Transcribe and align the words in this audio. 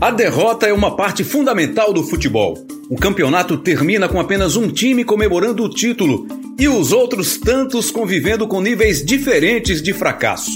A 0.00 0.12
derrota 0.12 0.64
é 0.64 0.72
uma 0.72 0.94
parte 0.94 1.24
fundamental 1.24 1.92
do 1.92 2.04
futebol. 2.04 2.56
O 2.88 2.94
campeonato 2.94 3.58
termina 3.58 4.08
com 4.08 4.20
apenas 4.20 4.54
um 4.54 4.70
time 4.70 5.04
comemorando 5.04 5.64
o 5.64 5.68
título 5.68 6.24
e 6.56 6.68
os 6.68 6.92
outros 6.92 7.36
tantos 7.36 7.90
convivendo 7.90 8.46
com 8.46 8.60
níveis 8.60 9.04
diferentes 9.04 9.82
de 9.82 9.92
fracasso. 9.92 10.52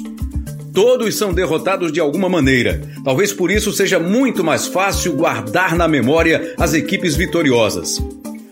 Todos 0.73 1.17
são 1.17 1.35
derrotados 1.35 1.93
de 1.93 1.99
alguma 1.99 2.29
maneira. 2.29 2.83
Talvez 3.03 3.33
por 3.33 3.51
isso 3.51 3.73
seja 3.73 3.99
muito 3.99 4.45
mais 4.45 4.69
fácil 4.69 5.15
guardar 5.15 5.75
na 5.75 5.89
memória 5.89 6.55
as 6.57 6.73
equipes 6.73 7.17
vitoriosas. 7.17 8.01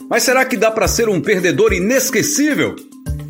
Mas 0.08 0.24
será 0.24 0.44
que 0.44 0.56
dá 0.56 0.72
para 0.72 0.88
ser 0.88 1.08
um 1.08 1.20
perdedor 1.20 1.72
inesquecível? 1.72 2.74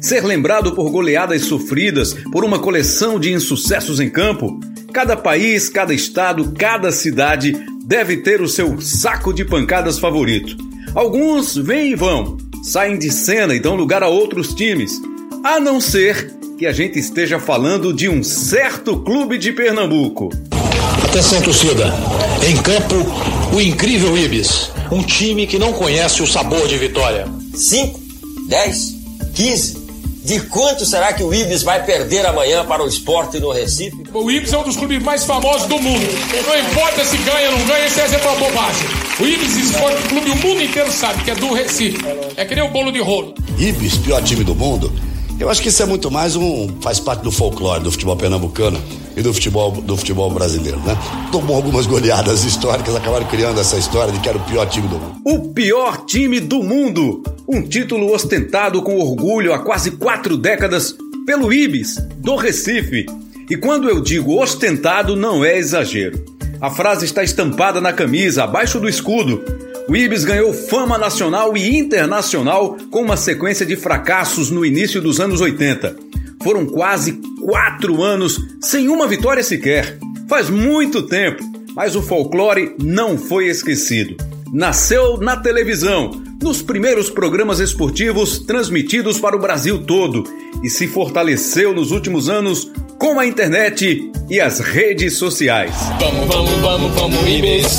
Ser 0.01 0.25
lembrado 0.25 0.75
por 0.75 0.91
goleadas 0.91 1.43
sofridas, 1.43 2.15
por 2.33 2.43
uma 2.43 2.59
coleção 2.59 3.21
de 3.21 3.31
insucessos 3.31 4.01
em 4.01 4.09
campo? 4.09 4.59
Cada 4.93 5.17
país, 5.17 5.69
cada 5.69 5.95
estado, 5.95 6.53
cada 6.59 6.91
cidade 6.91 7.57
deve 7.85 8.19
ter 8.19 8.41
o 8.43 8.49
seu 8.49 8.81
saco 8.81 9.33
de 9.33 9.45
pancadas 9.45 9.99
favorito. 9.99 10.57
Alguns 10.95 11.57
vêm 11.57 11.93
e 11.93 11.95
vão, 11.95 12.37
saem 12.65 12.99
de 12.99 13.11
cena 13.11 13.55
e 13.55 13.61
dão 13.61 13.77
lugar 13.77 14.03
a 14.03 14.09
outros 14.09 14.53
times, 14.53 14.93
a 15.45 15.61
não 15.61 15.81
ser 15.81 16.35
que 16.59 16.67
a 16.67 16.73
gente 16.73 16.99
esteja 16.99 17.39
falando 17.39 17.93
de 17.93 18.09
um 18.09 18.23
certo 18.23 18.99
clube 19.01 19.39
de 19.39 19.53
Pernambuco. 19.53 20.29
Atenção, 21.05 21.41
torcida. 21.41 21.93
Em 22.47 22.57
campo, 22.61 22.95
o 23.55 23.61
incrível 23.61 24.17
Ibis. 24.19 24.71
Um 24.91 25.03
time 25.03 25.47
que 25.47 25.59
não 25.59 25.73
conhece 25.73 26.23
o 26.23 26.27
sabor 26.27 26.67
de 26.67 26.77
vitória. 26.77 27.27
5, 27.55 28.01
10, 28.49 28.95
15. 29.35 29.80
De 30.31 30.39
quanto 30.43 30.87
será 30.87 31.13
que 31.13 31.25
o 31.25 31.35
Ibis 31.35 31.65
vai 31.65 31.85
perder 31.85 32.25
amanhã 32.25 32.65
para 32.65 32.85
o 32.85 32.87
esporte 32.87 33.41
no 33.41 33.51
Recife? 33.51 34.05
O 34.15 34.31
Ibis 34.31 34.53
é 34.53 34.59
um 34.59 34.63
dos 34.63 34.77
clubes 34.77 35.03
mais 35.03 35.25
famosos 35.25 35.67
do 35.67 35.77
mundo. 35.81 36.07
Não 36.47 36.71
importa 36.71 37.05
se 37.05 37.17
ganha 37.17 37.51
ou 37.51 37.59
não 37.59 37.67
ganha, 37.67 37.87
isso 37.87 37.99
é 37.99 38.07
uma 38.07 38.37
bobagem. 38.37 38.89
O 39.19 39.27
Ibis 39.27 39.57
Esporte 39.57 40.01
Clube, 40.09 40.31
o 40.31 40.37
mundo 40.37 40.63
inteiro 40.63 40.93
sabe 40.93 41.25
que 41.25 41.33
é 41.33 41.35
do 41.35 41.53
Recife. 41.53 41.99
É 42.37 42.45
que 42.45 42.55
nem 42.55 42.63
o 42.63 42.69
bolo 42.69 42.93
de 42.93 43.01
rolo. 43.01 43.35
Ibis, 43.59 43.97
pior 43.97 44.23
time 44.23 44.45
do 44.45 44.55
mundo? 44.55 44.93
Eu 45.41 45.49
acho 45.49 45.63
que 45.63 45.71
isso 45.71 45.83
é 45.83 45.87
muito 45.87 46.11
mais 46.11 46.37
um. 46.37 46.69
faz 46.83 47.01
parte 47.01 47.23
do 47.23 47.33
folclore 47.33 47.83
do 47.83 47.91
futebol 47.91 48.15
pernambucano 48.15 48.79
e 49.17 49.23
do 49.23 49.33
futebol, 49.33 49.73
do 49.73 49.97
futebol 49.97 50.31
brasileiro, 50.31 50.79
né? 50.81 50.95
Tomou 51.33 51.57
algumas 51.57 51.87
goleadas 51.87 52.45
históricas, 52.45 52.95
acabaram 52.95 53.25
criando 53.25 53.59
essa 53.59 53.79
história 53.79 54.13
de 54.13 54.21
que 54.21 54.29
era 54.29 54.37
o 54.37 54.43
pior 54.43 54.67
time 54.67 54.87
do 54.87 54.99
mundo. 54.99 55.21
O 55.25 55.49
pior 55.55 56.05
time 56.05 56.41
do 56.41 56.63
mundo! 56.63 57.23
Um 57.49 57.63
título 57.63 58.13
ostentado 58.13 58.83
com 58.83 58.99
orgulho 58.99 59.55
há 59.55 59.61
quase 59.61 59.93
quatro 59.93 60.37
décadas 60.37 60.95
pelo 61.25 61.51
Ibis, 61.51 61.97
do 62.19 62.37
Recife. 62.37 63.07
E 63.49 63.57
quando 63.57 63.89
eu 63.89 64.03
digo 64.03 64.39
ostentado, 64.39 65.17
não 65.17 65.43
é 65.43 65.57
exagero. 65.57 66.23
A 66.61 66.71
frase 66.71 67.07
está 67.07 67.25
estampada 67.25 67.81
na 67.81 67.95
camisa, 67.95 68.45
abaixo 68.45 68.79
do 68.79 68.87
escudo. 68.87 69.43
O 69.91 69.97
Ibis 69.97 70.25
ganhou 70.25 70.53
fama 70.53 70.97
nacional 70.97 71.57
e 71.57 71.77
internacional 71.77 72.77
com 72.93 73.03
uma 73.03 73.17
sequência 73.17 73.67
de 73.67 73.75
fracassos 73.75 74.49
no 74.49 74.65
início 74.65 75.03
dos 75.03 75.19
anos 75.19 75.41
80. 75.41 75.97
Foram 76.45 76.65
quase 76.65 77.21
quatro 77.45 78.01
anos 78.01 78.39
sem 78.61 78.89
uma 78.89 79.09
vitória 79.09 79.43
sequer. 79.43 79.99
Faz 80.29 80.49
muito 80.49 81.03
tempo, 81.03 81.43
mas 81.75 81.97
o 81.97 82.03
folclore 82.03 82.73
não 82.81 83.19
foi 83.19 83.49
esquecido. 83.49 84.15
Nasceu 84.53 85.17
na 85.17 85.37
televisão, 85.37 86.11
nos 86.43 86.61
primeiros 86.61 87.09
programas 87.09 87.61
esportivos 87.61 88.41
transmitidos 88.41 89.17
para 89.17 89.37
o 89.37 89.39
Brasil 89.39 89.85
todo 89.87 90.25
e 90.61 90.69
se 90.69 90.89
fortaleceu 90.89 91.73
nos 91.73 91.93
últimos 91.93 92.29
anos 92.29 92.69
com 92.99 93.21
a 93.21 93.27
internet 93.27 94.11
e 94.29 94.41
as 94.41 94.59
redes 94.59 95.17
sociais. 95.19 95.73
Vamos, 96.01 96.27
vamos, 96.27 96.51
vamos, 96.61 96.95
vamos, 96.97 97.29
Ibis. 97.29 97.79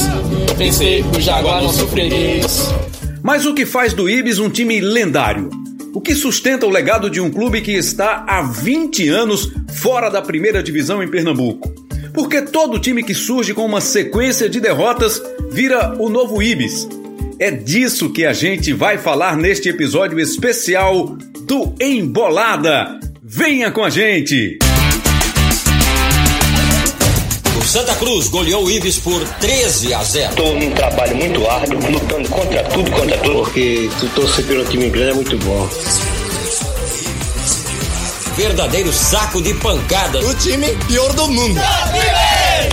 Pensei 0.57 1.03
o 1.03 1.19
Jaguar 1.19 1.61
não 1.61 1.73
freguês. 1.73 2.73
Mas 3.21 3.45
o 3.45 3.53
que 3.53 3.65
faz 3.65 3.93
do 3.93 4.09
Ibis 4.09 4.39
um 4.39 4.49
time 4.49 4.79
lendário? 4.79 5.49
O 5.93 5.99
que 5.99 6.15
sustenta 6.15 6.65
o 6.65 6.69
legado 6.69 7.09
de 7.09 7.19
um 7.19 7.29
clube 7.29 7.59
que 7.59 7.73
está 7.73 8.23
há 8.25 8.41
20 8.43 9.09
anos 9.09 9.51
fora 9.75 10.09
da 10.09 10.21
primeira 10.21 10.63
divisão 10.63 11.03
em 11.03 11.07
Pernambuco? 11.09 11.80
Porque 12.13 12.41
todo 12.41 12.79
time 12.79 13.03
que 13.03 13.13
surge 13.13 13.53
com 13.53 13.65
uma 13.65 13.81
sequência 13.81 14.49
de 14.49 14.59
derrotas 14.59 15.21
vira 15.51 15.95
o 15.99 16.09
novo 16.09 16.41
Ibis. 16.41 16.87
É 17.39 17.49
disso 17.49 18.11
que 18.11 18.25
a 18.25 18.33
gente 18.33 18.73
vai 18.73 18.97
falar 18.97 19.35
neste 19.35 19.69
episódio 19.69 20.19
especial 20.19 21.17
do 21.41 21.73
Embolada. 21.79 22.99
Venha 23.23 23.71
com 23.71 23.83
a 23.83 23.89
gente! 23.89 24.59
O 27.57 27.63
Santa 27.63 27.93
Cruz 27.95 28.27
goleou 28.27 28.65
o 28.65 28.71
Ibis 28.71 28.97
por 28.99 29.23
13 29.39 29.93
a 29.93 30.03
0. 30.03 30.29
Estou 30.29 30.59
num 30.59 30.71
trabalho 30.71 31.15
muito 31.15 31.47
árduo, 31.47 31.91
lutando 31.91 32.29
contra 32.29 32.63
tudo, 32.63 32.91
contra 32.91 33.17
tudo. 33.19 33.43
Porque 33.43 33.89
tu 33.99 34.07
torcer 34.15 34.45
pelo 34.45 34.65
time 34.65 34.87
inglês 34.87 35.09
é 35.09 35.13
muito 35.13 35.37
bom. 35.37 35.69
Verdadeiro 38.41 38.91
saco 38.91 39.39
de 39.39 39.53
pancadas. 39.53 40.27
O 40.27 40.33
time 40.33 40.75
pior 40.87 41.13
do 41.13 41.27
mundo. 41.27 41.61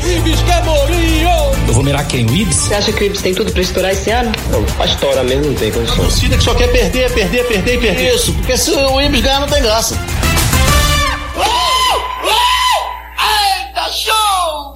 Ibis 0.02 0.40
Camorinho! 0.44 1.28
Eu 1.66 1.74
vou 1.74 1.84
mirar 1.84 2.08
quem? 2.08 2.24
O 2.24 2.34
Ibis? 2.34 2.56
Você 2.56 2.74
acha 2.74 2.90
que 2.90 3.04
o 3.04 3.06
Ibis 3.06 3.20
tem 3.20 3.34
tudo 3.34 3.52
pra 3.52 3.60
estourar 3.60 3.92
esse 3.92 4.10
ano? 4.10 4.32
Não, 4.50 4.64
a 4.82 4.86
história 4.86 5.22
mesmo 5.24 5.48
não 5.48 5.54
tem 5.54 5.70
condição. 5.70 5.96
Torcida 5.96 6.38
que 6.38 6.42
só 6.42 6.54
quer 6.54 6.72
perder, 6.72 7.12
perder, 7.12 7.46
perder 7.46 7.74
e 7.74 7.78
perder. 7.78 8.14
Isso, 8.14 8.32
porque 8.32 8.56
se 8.56 8.70
o 8.70 8.98
Ibis 8.98 9.20
ganhar 9.20 9.40
não 9.40 9.46
tem 9.46 9.60
graça. 9.60 9.94
Eita, 13.20 13.92
show! 13.92 14.72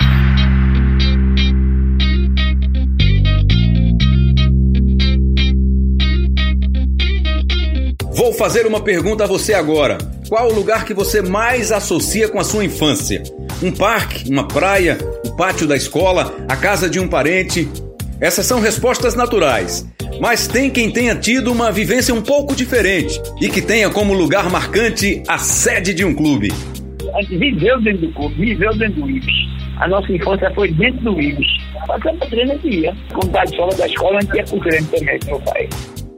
Vou 8.13 8.35
fazer 8.35 8.67
uma 8.67 8.81
pergunta 8.83 9.25
a 9.25 9.27
você 9.27 9.55
agora. 9.55 9.97
Qual 10.33 10.51
o 10.51 10.55
lugar 10.55 10.87
que 10.87 10.95
você 10.95 11.21
mais 11.21 11.71
associa 11.71 12.27
com 12.27 12.41
a 12.41 12.43
sua 12.43 12.65
infância? 12.65 13.23
Um 13.63 13.71
parque, 13.71 14.31
uma 14.31 14.49
praia, 14.49 14.97
o 15.27 15.37
pátio 15.37 15.67
da 15.67 15.77
escola, 15.77 16.35
a 16.49 16.57
casa 16.57 16.89
de 16.89 16.99
um 16.99 17.07
parente? 17.07 17.69
Essas 18.19 18.47
são 18.47 18.59
respostas 18.59 19.15
naturais. 19.15 19.87
Mas 20.23 20.47
tem 20.47 20.71
quem 20.71 20.91
tenha 20.91 21.15
tido 21.15 21.53
uma 21.53 21.71
vivência 21.71 22.15
um 22.15 22.23
pouco 22.23 22.57
diferente 22.57 23.21
e 23.43 23.51
que 23.51 23.61
tenha 23.61 23.91
como 23.91 24.15
lugar 24.15 24.49
marcante 24.49 25.23
a 25.29 25.37
sede 25.37 25.93
de 25.93 26.03
um 26.03 26.15
clube. 26.15 26.49
A 27.15 27.21
gente 27.21 27.37
viveu 27.37 27.79
dentro 27.83 28.07
do 28.07 28.13
clube, 28.15 28.35
viveu 28.37 28.75
dentro 28.79 29.03
do 29.03 29.11
Ibis. 29.11 29.35
A 29.81 29.87
nossa 29.87 30.11
infância 30.11 30.51
foi 30.55 30.73
dentro 30.73 31.13
do 31.13 31.21
Ibis. 31.21 31.47
Passando 31.87 32.17
para 32.17 32.29
treino 32.29 32.53
gente 32.55 32.71
ia. 32.71 32.97
Quando 33.13 33.31
tá 33.33 33.45
de 33.45 33.55
fora 33.55 33.77
da 33.77 33.87
escola, 33.87 34.17
a 34.17 34.23
gente 34.23 34.35
ia 34.35 34.45
pro 34.45 34.61
treino 34.61 34.87
também 34.87 35.19
meu 35.27 35.41
pai. 35.41 35.69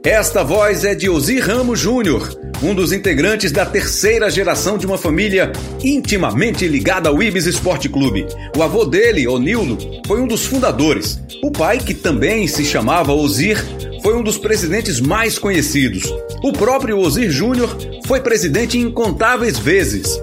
Esta 0.05 0.43
voz 0.43 0.85
é 0.85 0.93
de 0.93 1.09
Ozir 1.09 1.39
Ramos 1.39 1.79
Júnior, 1.79 2.39
um 2.61 2.75
dos 2.75 2.91
integrantes 2.91 3.51
da 3.51 3.65
terceira 3.65 4.29
geração 4.29 4.77
de 4.77 4.85
uma 4.85 4.99
família 4.99 5.51
intimamente 5.83 6.67
ligada 6.67 7.09
ao 7.09 7.23
Ibis 7.23 7.47
Esporte 7.47 7.89
Clube. 7.89 8.27
O 8.55 8.61
avô 8.61 8.85
dele, 8.85 9.27
Onildo, 9.27 9.79
foi 10.05 10.21
um 10.21 10.27
dos 10.27 10.45
fundadores. 10.45 11.19
O 11.41 11.49
pai, 11.49 11.79
que 11.79 11.95
também 11.95 12.47
se 12.47 12.63
chamava 12.63 13.13
Ozir, 13.13 13.57
foi 14.03 14.15
um 14.15 14.21
dos 14.21 14.37
presidentes 14.37 14.99
mais 14.99 15.39
conhecidos. 15.39 16.03
O 16.43 16.53
próprio 16.53 16.99
Ozir 16.99 17.31
Júnior 17.31 17.75
foi 18.05 18.19
presidente 18.19 18.77
incontáveis 18.77 19.57
vezes. 19.57 20.21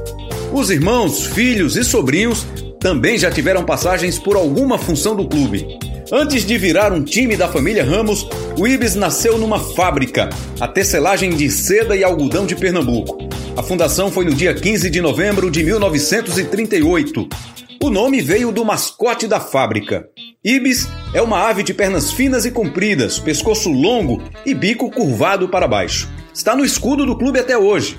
Os 0.52 0.70
irmãos, 0.70 1.26
filhos 1.26 1.76
e 1.76 1.82
sobrinhos 1.82 2.46
também 2.78 3.18
já 3.18 3.32
tiveram 3.32 3.64
passagens 3.64 4.16
por 4.16 4.36
alguma 4.36 4.78
função 4.78 5.16
do 5.16 5.26
clube. 5.26 5.66
Antes 6.10 6.44
de 6.44 6.58
virar 6.58 6.92
um 6.92 7.02
time 7.02 7.36
da 7.36 7.48
família 7.48 7.84
Ramos, 7.84 8.26
o 8.58 8.66
Ibis 8.66 8.94
nasceu 8.94 9.38
numa 9.38 9.58
fábrica, 9.58 10.28
a 10.58 10.66
tecelagem 10.66 11.30
de 11.30 11.48
seda 11.50 11.94
e 11.94 12.02
algodão 12.02 12.44
de 12.44 12.56
Pernambuco. 12.56 13.18
A 13.56 13.62
fundação 13.62 14.10
foi 14.10 14.24
no 14.24 14.34
dia 14.34 14.52
15 14.52 14.90
de 14.90 15.00
novembro 15.00 15.50
de 15.50 15.62
1938. 15.62 17.28
O 17.82 17.90
nome 17.90 18.20
veio 18.20 18.50
do 18.50 18.64
mascote 18.64 19.26
da 19.26 19.38
fábrica. 19.38 20.08
Ibis 20.44 20.88
é 21.14 21.22
uma 21.22 21.48
ave 21.48 21.62
de 21.62 21.72
pernas 21.72 22.10
finas 22.10 22.44
e 22.44 22.50
compridas, 22.50 23.18
pescoço 23.18 23.70
longo 23.70 24.22
e 24.44 24.54
bico 24.54 24.90
curvado 24.90 25.48
para 25.48 25.68
baixo. 25.68 26.10
Está 26.34 26.56
no 26.56 26.64
escudo 26.64 27.06
do 27.06 27.16
clube 27.16 27.38
até 27.38 27.56
hoje. 27.56 27.98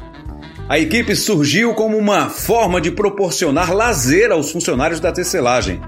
A 0.68 0.80
equipe 0.80 1.16
surgiu 1.16 1.74
como 1.74 1.98
uma 1.98 2.30
forma 2.30 2.80
de 2.80 2.92
proporcionar 2.92 3.74
lazer 3.74 4.32
aos 4.32 4.52
funcionários 4.52 5.00
da 5.00 5.12
tecelagem. 5.12 5.82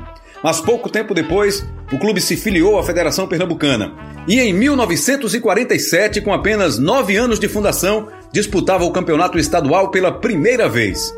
Mas 0.43 0.61
pouco 0.61 0.89
tempo 0.89 1.13
depois, 1.13 1.65
o 1.91 1.99
clube 1.99 2.19
se 2.19 2.35
filiou 2.35 2.79
à 2.79 2.83
Federação 2.83 3.27
Pernambucana 3.27 3.93
e 4.27 4.39
em 4.39 4.53
1947, 4.53 6.21
com 6.21 6.33
apenas 6.33 6.79
nove 6.79 7.15
anos 7.15 7.39
de 7.39 7.47
fundação, 7.47 8.07
disputava 8.31 8.83
o 8.83 8.91
campeonato 8.91 9.37
estadual 9.37 9.91
pela 9.91 10.11
primeira 10.11 10.67
vez. 10.67 11.13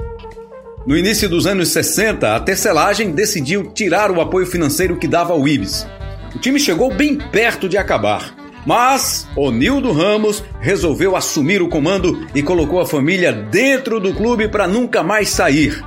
No 0.86 0.96
início 0.96 1.30
dos 1.30 1.48
anos 1.48 1.70
60, 1.70 2.36
a 2.36 2.40
tecelagem 2.40 3.12
decidiu 3.12 3.72
tirar 3.74 4.12
o 4.12 4.20
apoio 4.20 4.46
financeiro 4.46 4.98
que 4.98 5.08
dava 5.08 5.34
ao 5.34 5.48
Ibis. 5.48 5.88
O 6.36 6.40
time 6.40 6.60
chegou 6.60 6.94
bem 6.94 7.18
perto 7.18 7.70
de 7.70 7.78
acabar, 7.78 8.36
mas 8.66 9.26
Onildo 9.36 9.94
Ramos 9.94 10.44
resolveu 10.60 11.16
assumir 11.16 11.62
o 11.62 11.70
comando 11.70 12.28
e 12.36 12.44
colocou 12.44 12.82
a 12.82 12.86
família 12.86 13.32
dentro 13.32 14.00
do 14.00 14.14
clube 14.14 14.50
para 14.50 14.68
nunca 14.68 15.02
mais 15.02 15.30
sair. 15.30 15.82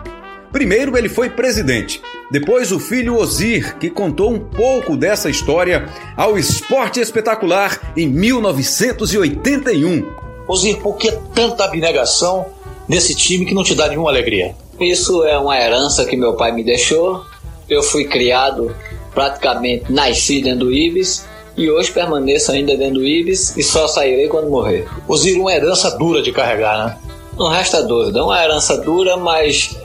Primeiro 0.50 0.96
ele 0.96 1.08
foi 1.08 1.28
presidente, 1.30 2.00
Depois 2.30 2.70
o 2.70 2.78
filho 2.78 3.16
Ozir, 3.16 3.76
que 3.78 3.90
contou 3.90 4.30
um 4.30 4.38
pouco 4.38 4.96
dessa 4.96 5.28
história 5.28 5.88
ao 6.16 6.38
Esporte 6.38 7.00
Espetacular 7.00 7.92
em 7.96 8.06
1981. 8.06 10.06
Ozir, 10.46 10.76
por 10.76 10.96
que 10.96 11.10
tanta 11.34 11.64
abnegação 11.64 12.46
nesse 12.88 13.16
time 13.16 13.44
que 13.44 13.52
não 13.52 13.64
te 13.64 13.74
dá 13.74 13.88
nenhuma 13.88 14.10
alegria? 14.10 14.54
Isso 14.78 15.24
é 15.24 15.36
uma 15.36 15.58
herança 15.58 16.04
que 16.04 16.16
meu 16.16 16.34
pai 16.34 16.52
me 16.52 16.62
deixou. 16.62 17.24
Eu 17.68 17.82
fui 17.82 18.04
criado 18.04 18.74
praticamente 19.12 19.92
nasci 19.92 20.40
dentro 20.40 20.66
do 20.66 20.72
Ibis 20.72 21.26
e 21.56 21.68
hoje 21.68 21.90
permaneço 21.90 22.52
ainda 22.52 22.76
dentro 22.76 23.00
do 23.00 23.04
Ibis 23.04 23.56
e 23.56 23.62
só 23.62 23.88
sairei 23.88 24.28
quando 24.28 24.48
morrer. 24.48 24.86
Ozir, 25.08 25.36
uma 25.36 25.52
herança 25.52 25.90
dura 25.98 26.22
de 26.22 26.30
carregar, 26.30 26.86
né? 26.86 26.96
Não 27.36 27.48
resta 27.48 27.82
dúvida, 27.82 28.24
uma 28.24 28.42
herança 28.42 28.78
dura, 28.78 29.16
mas 29.16 29.76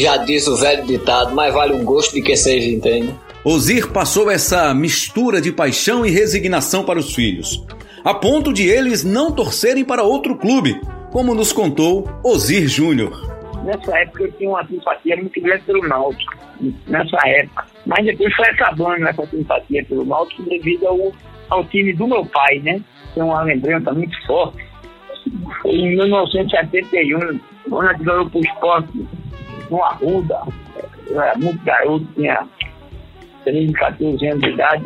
já 0.00 0.16
diz 0.18 0.46
o 0.46 0.56
velho 0.56 0.84
ditado, 0.84 1.34
mais 1.34 1.52
vale 1.52 1.74
um 1.74 1.84
gosto 1.84 2.14
do 2.14 2.22
que 2.22 2.36
seja, 2.36 2.68
entende? 2.68 3.14
Ozir 3.44 3.90
passou 3.90 4.30
essa 4.30 4.74
mistura 4.74 5.40
de 5.40 5.50
paixão 5.50 6.04
e 6.04 6.10
resignação 6.10 6.84
para 6.84 6.98
os 6.98 7.14
filhos, 7.14 7.64
a 8.04 8.12
ponto 8.12 8.52
de 8.52 8.68
eles 8.68 9.04
não 9.04 9.32
torcerem 9.32 9.84
para 9.84 10.02
outro 10.02 10.36
clube, 10.36 10.80
como 11.10 11.34
nos 11.34 11.52
contou 11.52 12.08
Ozir 12.24 12.68
Júnior. 12.68 13.30
Nessa 13.64 13.98
época 13.98 14.24
eu 14.24 14.32
tinha 14.32 14.50
uma 14.50 14.66
simpatia 14.66 15.16
muito 15.16 15.40
grande 15.40 15.62
pelo 15.64 15.86
Náutico, 15.86 16.34
nessa 16.86 17.18
época. 17.28 17.66
Mas 17.86 18.04
depois 18.04 18.34
foi 18.34 18.46
acabando 18.46 19.06
essa 19.06 19.26
simpatia 19.26 19.84
pelo 19.84 20.04
Náutico 20.04 20.42
devido 20.42 20.86
ao, 20.86 21.12
ao 21.50 21.64
time 21.64 21.92
do 21.92 22.06
meu 22.06 22.24
pai, 22.26 22.58
né? 22.60 22.80
Tem 23.14 23.22
uma 23.22 23.42
lembrança 23.42 23.92
muito 23.92 24.26
forte. 24.26 24.64
Em 25.64 25.96
1971, 25.96 27.40
quando 27.68 27.88
a 27.88 27.92
gente 27.92 28.04
ganhou 28.04 28.30
para 28.30 28.38
o 28.38 28.44
esporte 28.44 29.06
no 29.70 29.82
Arruda, 29.82 30.40
eu 31.06 31.20
era 31.20 31.36
muito 31.38 31.62
garoto, 31.64 32.06
tinha 32.14 32.46
13, 33.44 33.72
14 33.72 34.26
anos 34.26 34.42
de 34.42 34.50
idade. 34.50 34.84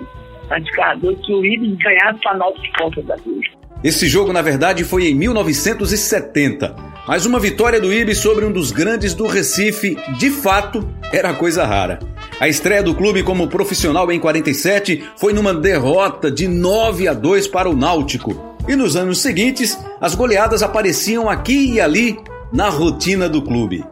Ficava 0.67 1.01
que 1.01 1.33
o 1.33 1.45
Ibis 1.45 1.77
ganhasse 1.79 2.21
para 2.21 2.37
Náutico 2.37 2.67
Esporte 2.67 3.03
da 3.03 3.17
Cruz. 3.17 3.47
Esse 3.83 4.07
jogo, 4.09 4.33
na 4.33 4.41
verdade, 4.41 4.85
foi 4.85 5.09
em 5.09 5.15
1970. 5.15 6.75
Mas 7.07 7.27
uma 7.27 7.39
vitória 7.39 7.81
do 7.81 7.93
Ibis 7.93 8.19
sobre 8.19 8.45
um 8.45 8.53
dos 8.53 8.73
grandes 8.73 9.15
do 9.15 9.27
Recife, 9.27 9.97
de 10.19 10.31
fato, 10.31 10.89
era 11.13 11.35
coisa 11.35 11.65
rara. 11.67 11.99
A 12.41 12.49
estreia 12.49 12.83
do 12.83 12.95
clube 12.95 13.23
como 13.23 13.49
profissional 13.49 14.11
em 14.11 14.19
47 14.19 15.05
foi 15.17 15.33
numa 15.33 15.53
derrota 15.53 16.31
de 16.31 16.49
9 16.49 17.09
a 17.09 17.13
2 17.13 17.47
para 17.49 17.69
o 17.69 17.77
Náutico. 17.77 18.57
E 18.67 18.75
nos 18.75 18.97
anos 18.97 19.21
seguintes, 19.21 19.79
as 20.01 20.15
goleadas 20.15 20.63
apareciam 20.63 21.29
aqui 21.29 21.75
e 21.75 21.81
ali 21.81 22.17
na 22.51 22.71
rotina 22.71 23.29
do 23.29 23.43
clube. 23.43 23.85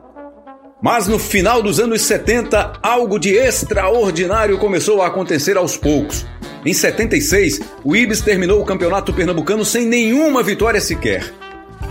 Mas 0.82 1.06
no 1.06 1.16
final 1.16 1.62
dos 1.62 1.78
anos 1.78 2.02
70, 2.02 2.72
algo 2.82 3.16
de 3.16 3.30
extraordinário 3.30 4.58
começou 4.58 5.00
a 5.00 5.06
acontecer 5.06 5.56
aos 5.56 5.76
poucos. 5.76 6.26
Em 6.66 6.74
76, 6.74 7.60
o 7.84 7.94
Ibis 7.94 8.20
terminou 8.20 8.60
o 8.60 8.64
campeonato 8.64 9.12
pernambucano 9.12 9.64
sem 9.64 9.86
nenhuma 9.86 10.42
vitória 10.42 10.80
sequer. 10.80 11.32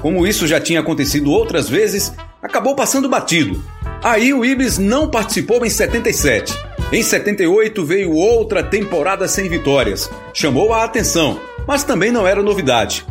Como 0.02 0.28
isso 0.28 0.46
já 0.46 0.60
tinha 0.60 0.82
acontecido 0.82 1.32
outras 1.32 1.70
vezes, 1.70 2.12
acabou 2.42 2.76
passando 2.76 3.08
batido. 3.08 3.64
Aí 4.04 4.34
o 4.34 4.44
Ibis 4.44 4.78
não 4.78 5.10
participou 5.10 5.66
em 5.66 5.70
77. 5.70 6.54
Em 6.92 7.02
78 7.02 7.86
veio 7.86 8.12
outra 8.12 8.62
temporada 8.62 9.26
sem 9.26 9.48
vitórias. 9.48 10.10
Chamou 10.34 10.74
a 10.74 10.84
atenção, 10.84 11.40
mas 11.66 11.86
também 11.86 12.12
não 12.12 12.28
era 12.28 12.44
novidade. 12.44 13.06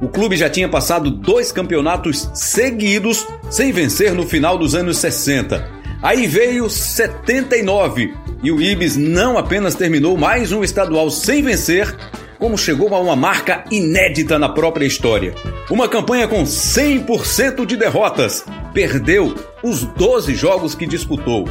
O 0.00 0.08
clube 0.08 0.36
já 0.36 0.50
tinha 0.50 0.68
passado 0.68 1.10
dois 1.10 1.50
campeonatos 1.50 2.28
seguidos 2.34 3.26
sem 3.48 3.72
vencer 3.72 4.12
no 4.12 4.26
final 4.26 4.58
dos 4.58 4.74
anos 4.74 4.98
60. 4.98 5.66
Aí 6.02 6.26
veio 6.26 6.68
79 6.68 8.12
e 8.42 8.52
o 8.52 8.60
Ibis 8.60 8.96
não 8.96 9.38
apenas 9.38 9.74
terminou 9.74 10.16
mais 10.16 10.52
um 10.52 10.62
estadual 10.62 11.10
sem 11.10 11.42
vencer, 11.42 11.96
como 12.38 12.58
chegou 12.58 12.94
a 12.94 13.00
uma 13.00 13.16
marca 13.16 13.64
inédita 13.70 14.38
na 14.38 14.50
própria 14.50 14.84
história. 14.84 15.34
Uma 15.70 15.88
campanha 15.88 16.28
com 16.28 16.44
100% 16.44 17.64
de 17.64 17.76
derrotas. 17.76 18.44
Perdeu 18.74 19.34
os 19.62 19.82
12 19.82 20.34
jogos 20.34 20.74
que 20.74 20.86
disputou. 20.86 21.46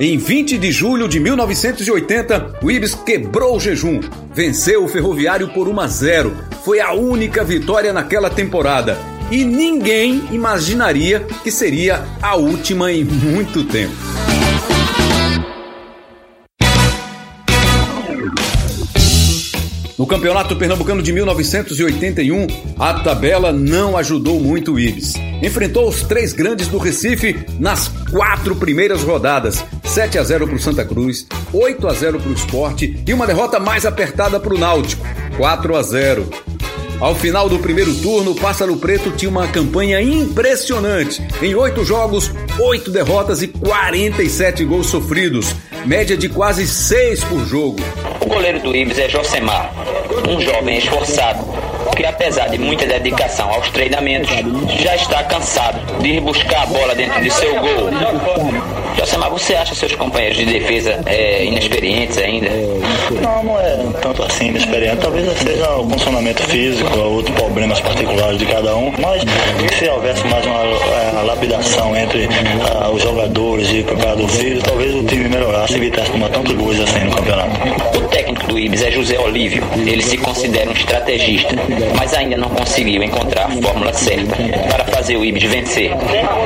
Em 0.00 0.16
20 0.16 0.56
de 0.56 0.72
julho 0.72 1.06
de 1.06 1.20
1980, 1.20 2.60
o 2.62 2.70
Ibis 2.70 2.94
quebrou 2.94 3.56
o 3.56 3.60
jejum, 3.60 4.00
venceu 4.32 4.82
o 4.82 4.88
Ferroviário 4.88 5.48
por 5.48 5.68
1 5.68 5.80
a 5.80 5.86
0. 5.86 6.51
Foi 6.64 6.78
a 6.78 6.92
única 6.92 7.42
vitória 7.42 7.92
naquela 7.92 8.30
temporada 8.30 8.96
e 9.32 9.44
ninguém 9.44 10.22
imaginaria 10.30 11.26
que 11.42 11.50
seria 11.50 12.04
a 12.22 12.36
última 12.36 12.92
em 12.92 13.02
muito 13.02 13.64
tempo. 13.64 13.92
No 19.98 20.06
Campeonato 20.06 20.54
Pernambucano 20.54 21.02
de 21.02 21.12
1981, 21.12 22.46
a 22.78 22.94
tabela 22.94 23.52
não 23.52 23.96
ajudou 23.96 24.38
muito 24.38 24.74
o 24.74 24.80
Ibis. 24.80 25.14
Enfrentou 25.42 25.88
os 25.88 26.02
três 26.02 26.32
grandes 26.32 26.68
do 26.68 26.78
Recife 26.78 27.44
nas 27.58 27.88
quatro 28.10 28.54
primeiras 28.54 29.02
rodadas: 29.02 29.64
7 29.84 30.16
a 30.16 30.22
0 30.22 30.46
para 30.46 30.56
o 30.56 30.60
Santa 30.60 30.84
Cruz, 30.84 31.26
8 31.52 31.88
a 31.88 31.92
0 31.92 32.20
para 32.20 32.30
o 32.30 32.34
Esporte 32.34 33.02
e 33.06 33.12
uma 33.12 33.26
derrota 33.26 33.58
mais 33.58 33.84
apertada 33.84 34.38
para 34.38 34.54
o 34.54 34.58
Náutico, 34.58 35.04
4 35.36 35.76
a 35.76 35.82
0. 35.82 36.28
Ao 37.00 37.14
final 37.16 37.48
do 37.48 37.58
primeiro 37.58 37.92
turno, 37.96 38.30
o 38.30 38.34
Pássaro 38.36 38.76
Preto 38.76 39.10
tinha 39.10 39.28
uma 39.28 39.48
campanha 39.48 40.00
impressionante. 40.00 41.20
Em 41.42 41.52
oito 41.54 41.84
jogos, 41.84 42.30
oito 42.60 42.92
derrotas 42.92 43.42
e 43.42 43.48
47 43.48 44.64
gols 44.64 44.86
sofridos, 44.86 45.52
média 45.84 46.16
de 46.16 46.28
quase 46.28 46.64
seis 46.66 47.24
por 47.24 47.44
jogo. 47.44 47.78
O 48.20 48.26
goleiro 48.26 48.60
do 48.60 48.76
Ibis 48.76 48.98
é 48.98 49.08
Josemar, 49.08 49.72
um 50.28 50.40
jovem 50.40 50.78
esforçado, 50.78 51.44
que 51.96 52.04
apesar 52.04 52.48
de 52.48 52.58
muita 52.58 52.86
dedicação 52.86 53.50
aos 53.50 53.68
treinamentos, 53.70 54.30
já 54.80 54.94
está 54.94 55.24
cansado 55.24 56.00
de 56.00 56.08
ir 56.08 56.20
buscar 56.20 56.62
a 56.62 56.66
bola 56.66 56.94
dentro 56.94 57.20
de 57.20 57.30
seu 57.30 57.52
gol. 57.58 57.90
Josemar, 58.98 59.30
você 59.30 59.54
acha 59.54 59.74
seus 59.74 59.94
companheiros 59.94 60.38
de 60.38 60.44
defesa 60.44 61.00
é, 61.06 61.44
inexperientes 61.44 62.18
ainda? 62.18 62.48
Não, 63.20 63.44
não 63.44 63.60
é 63.60 63.76
tanto 64.00 64.22
assim 64.22 64.48
inexperiente. 64.48 64.98
Talvez 64.98 65.26
seja 65.38 65.76
o 65.76 65.88
funcionamento 65.88 66.42
físico, 66.44 66.98
outros 66.98 67.34
problemas 67.36 67.80
particulares 67.80 68.38
de 68.38 68.46
cada 68.46 68.76
um. 68.76 68.92
Mas 68.98 69.22
se 69.78 69.88
houvesse 69.88 70.26
mais 70.26 70.44
uma, 70.46 70.62
uma 71.22 71.34
lapidação 71.34 71.96
entre 71.96 72.26
uh, 72.26 72.90
os 72.92 73.02
jogadores 73.02 73.70
e 73.70 73.80
o 73.80 73.84
preparador 73.84 74.28
físico, 74.28 74.62
talvez 74.64 74.94
o 74.94 75.04
time 75.04 75.28
melhorasse 75.28 75.74
e 75.74 75.76
evitasse 75.76 76.10
tomar 76.10 76.28
tantos 76.30 76.52
gols 76.54 76.80
assim 76.80 76.98
no 77.04 77.12
campeonato. 77.12 77.50
O 77.96 78.08
técnico 78.08 78.46
do 78.48 78.58
Ibis 78.58 78.82
é 78.82 78.90
José 78.90 79.18
Olívio. 79.18 79.62
Ele 79.86 80.02
se 80.02 80.18
considera 80.18 80.68
um 80.68 80.72
estrategista, 80.72 81.54
mas 81.96 82.12
ainda 82.14 82.36
não 82.36 82.48
conseguiu 82.50 83.02
encontrar 83.02 83.46
a 83.46 83.50
fórmula 83.50 83.92
certa 83.92 84.36
para 84.68 84.84
fazer 84.86 85.16
o 85.16 85.24
Ibis 85.24 85.44
vencer. 85.44 85.92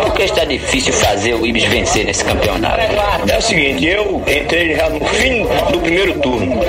Por 0.02 0.12
que 0.14 0.22
está 0.24 0.44
difícil 0.44 0.92
fazer 0.92 1.34
o 1.34 1.46
Ibis 1.46 1.64
vencer 1.64 2.04
nesse 2.04 2.24
campeonato? 2.24 2.80
É 3.28 3.38
o 3.38 3.42
seguinte, 3.42 3.86
eu 3.86 4.22
entrei 4.26 4.74
já 4.74 4.90
no 4.90 5.04
fim 5.06 5.44
do 5.72 5.80
primeiro 5.80 6.18
turno 6.20 6.60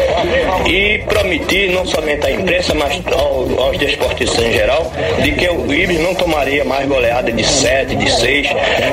e 0.65 0.99
prometi 1.09 1.67
não 1.67 1.85
somente 1.85 2.25
à 2.25 2.31
imprensa, 2.31 2.73
mas 2.73 3.01
ao, 3.11 3.65
aos 3.65 3.77
desportistas 3.77 4.45
em 4.45 4.53
geral, 4.53 4.91
de 5.21 5.31
que 5.33 5.49
o 5.49 5.73
Ibis 5.73 5.99
não 5.99 6.15
tomaria 6.15 6.63
mais 6.63 6.87
goleada 6.87 7.31
de 7.31 7.43
7, 7.43 7.96
de 7.97 8.11
6. 8.11 8.47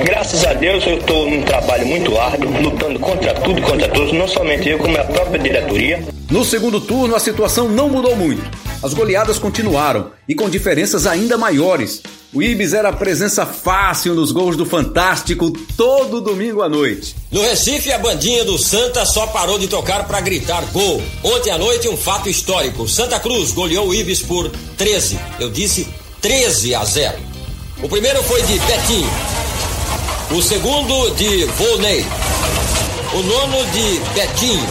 Graças 0.05 0.45
a 0.45 0.53
Deus 0.55 0.87
eu 0.87 0.99
estou 0.99 1.31
num 1.31 1.43
trabalho 1.43 1.87
muito 1.87 2.19
árduo, 2.19 2.51
lutando 2.61 2.99
contra 2.99 3.35
tudo 3.35 3.59
e 3.59 3.63
contra 3.63 3.89
todos, 3.89 4.13
não 4.13 4.27
somente 4.27 4.69
eu, 4.69 4.79
como 4.79 4.97
a 4.97 5.05
própria 5.05 5.39
diretoria. 5.39 6.03
No 6.31 6.45
segundo 6.45 6.81
turno, 6.81 7.15
a 7.15 7.21
situação 7.21 7.69
não 7.69 7.89
mudou 7.89 8.17
muito. 8.17 8.43
As 8.83 8.93
goleadas 8.93 9.39
continuaram 9.39 10.11
e 10.29 10.35
com 10.35 10.49
diferenças 10.49 11.07
ainda 11.07 11.39
maiores. 11.39 12.03
O 12.35 12.43
Ibis 12.43 12.75
era 12.75 12.93
presença 12.93 13.47
fácil 13.47 14.13
nos 14.13 14.33
gols 14.33 14.57
do 14.57 14.67
Fantástico 14.67 15.53
todo 15.77 16.21
domingo 16.21 16.63
à 16.63 16.69
noite. 16.69 17.15
No 17.31 17.41
Recife, 17.43 17.93
a 17.93 17.99
bandinha 17.99 18.45
do 18.45 18.59
Santa 18.59 19.07
só 19.07 19.29
parou 19.29 19.59
de 19.59 19.69
tocar 19.69 20.07
para 20.07 20.21
gritar 20.21 20.65
gol. 20.73 21.01
Ontem 21.23 21.51
à 21.51 21.57
noite, 21.57 21.89
um 21.89 21.97
fato 21.97 22.29
histórico. 22.29 22.89
Santa 22.89 23.21
Cruz 23.21 23.53
goleou 23.53 23.89
o 23.89 23.95
Ibis 23.95 24.21
por 24.21 24.51
13. 24.77 25.19
Eu 25.39 25.49
disse 25.49 25.87
13 26.21 26.75
a 26.75 26.85
0. 26.85 27.34
O 27.85 27.89
primeiro 27.89 28.23
foi 28.23 28.41
de 28.45 28.59
Betinho. 28.61 29.11
O 30.31 30.41
segundo 30.41 31.11
de 31.17 31.45
Volney. 31.45 32.03
O 33.13 33.23
nono 33.23 33.63
de 33.73 34.01
Betinho. 34.15 34.67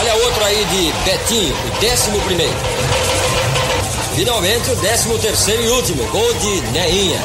Olha 0.00 0.14
outro 0.16 0.44
aí 0.44 0.62
de 0.66 0.92
Betinho, 1.10 1.54
o 1.54 1.80
décimo 1.80 2.20
primeiro. 2.20 2.52
Finalmente, 4.14 4.70
o 4.72 4.76
décimo 4.76 5.18
terceiro 5.18 5.62
e 5.62 5.70
último, 5.70 6.06
gol 6.08 6.34
de 6.34 6.60
Neinha. 6.72 7.18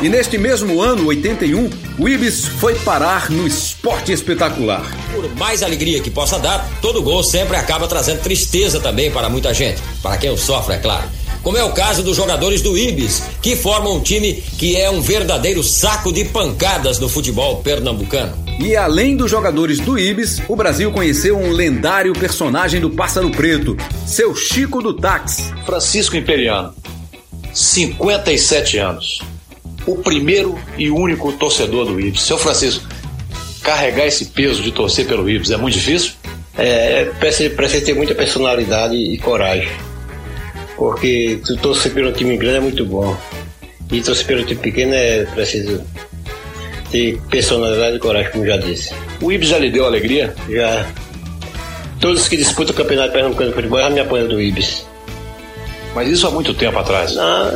E 0.00 0.08
neste 0.08 0.38
mesmo 0.38 0.80
ano, 0.80 1.08
81, 1.08 1.68
o 1.98 2.08
Ibis 2.08 2.46
foi 2.46 2.74
parar 2.76 3.30
no 3.30 3.46
esporte 3.46 4.12
espetacular. 4.12 4.90
Por 5.14 5.28
mais 5.36 5.62
alegria 5.62 6.00
que 6.00 6.10
possa 6.10 6.38
dar, 6.38 6.66
todo 6.80 7.02
gol 7.02 7.22
sempre 7.22 7.54
acaba 7.54 7.86
trazendo 7.86 8.22
tristeza 8.22 8.80
também 8.80 9.10
para 9.10 9.28
muita 9.28 9.52
gente. 9.52 9.82
Para 10.02 10.16
quem 10.16 10.30
o 10.30 10.38
sofre, 10.38 10.76
é 10.76 10.78
claro. 10.78 11.21
Como 11.42 11.58
é 11.58 11.64
o 11.64 11.72
caso 11.72 12.02
dos 12.02 12.16
jogadores 12.16 12.62
do 12.62 12.78
Ibis, 12.78 13.22
que 13.42 13.56
formam 13.56 13.96
um 13.96 14.00
time 14.00 14.34
que 14.58 14.76
é 14.76 14.88
um 14.90 15.00
verdadeiro 15.00 15.62
saco 15.62 16.12
de 16.12 16.24
pancadas 16.24 16.98
no 16.98 17.08
futebol 17.08 17.56
pernambucano. 17.56 18.36
E 18.60 18.76
além 18.76 19.16
dos 19.16 19.30
jogadores 19.30 19.80
do 19.80 19.98
Ibis, 19.98 20.40
o 20.48 20.54
Brasil 20.54 20.92
conheceu 20.92 21.36
um 21.36 21.50
lendário 21.50 22.12
personagem 22.12 22.80
do 22.80 22.90
Pássaro 22.90 23.30
Preto, 23.30 23.76
seu 24.06 24.34
Chico 24.34 24.80
do 24.80 24.94
Táxi. 24.94 25.52
Francisco 25.66 26.16
Imperiano, 26.16 26.74
57 27.52 28.78
anos. 28.78 29.20
O 29.84 29.96
primeiro 29.96 30.56
e 30.78 30.90
único 30.90 31.32
torcedor 31.32 31.86
do 31.86 31.98
Ibis. 31.98 32.22
Seu 32.22 32.38
Francisco, 32.38 32.86
carregar 33.62 34.06
esse 34.06 34.26
peso 34.26 34.62
de 34.62 34.70
torcer 34.70 35.06
pelo 35.06 35.28
Ibis 35.28 35.50
é 35.50 35.56
muito 35.56 35.74
difícil? 35.74 36.12
É, 36.56 37.06
precisa 37.16 37.84
ter 37.84 37.94
muita 37.94 38.14
personalidade 38.14 38.94
e 38.94 39.18
coragem. 39.18 39.68
Porque 40.76 41.40
tu 41.44 41.56
torcer 41.56 41.92
pelo 41.92 42.12
time 42.12 42.36
grande 42.36 42.56
é 42.56 42.60
muito 42.60 42.84
bom. 42.84 43.16
E 43.90 44.00
torcer 44.00 44.26
pelo 44.26 44.44
time 44.44 44.60
pequeno 44.60 44.94
é 44.94 45.24
preciso 45.26 45.82
ter 46.90 47.20
personalidade 47.30 47.96
e 47.96 47.98
coragem, 47.98 48.32
como 48.32 48.46
já 48.46 48.56
disse. 48.56 48.94
O 49.20 49.32
Ibis 49.32 49.48
já 49.48 49.58
lhe 49.58 49.70
deu 49.70 49.84
alegria? 49.84 50.34
Já. 50.48 50.86
Todos 52.00 52.28
que 52.28 52.36
disputam 52.36 52.74
o 52.74 52.76
campeonato 52.76 53.12
pernambucano 53.12 53.50
de 53.50 53.54
futebol 53.54 53.78
já 53.78 53.90
me 53.90 54.00
apoiam 54.00 54.28
do 54.28 54.40
Ibis. 54.40 54.84
Mas 55.94 56.08
isso 56.08 56.26
há 56.26 56.30
muito 56.30 56.54
tempo 56.54 56.78
atrás. 56.78 57.14
Não, 57.14 57.50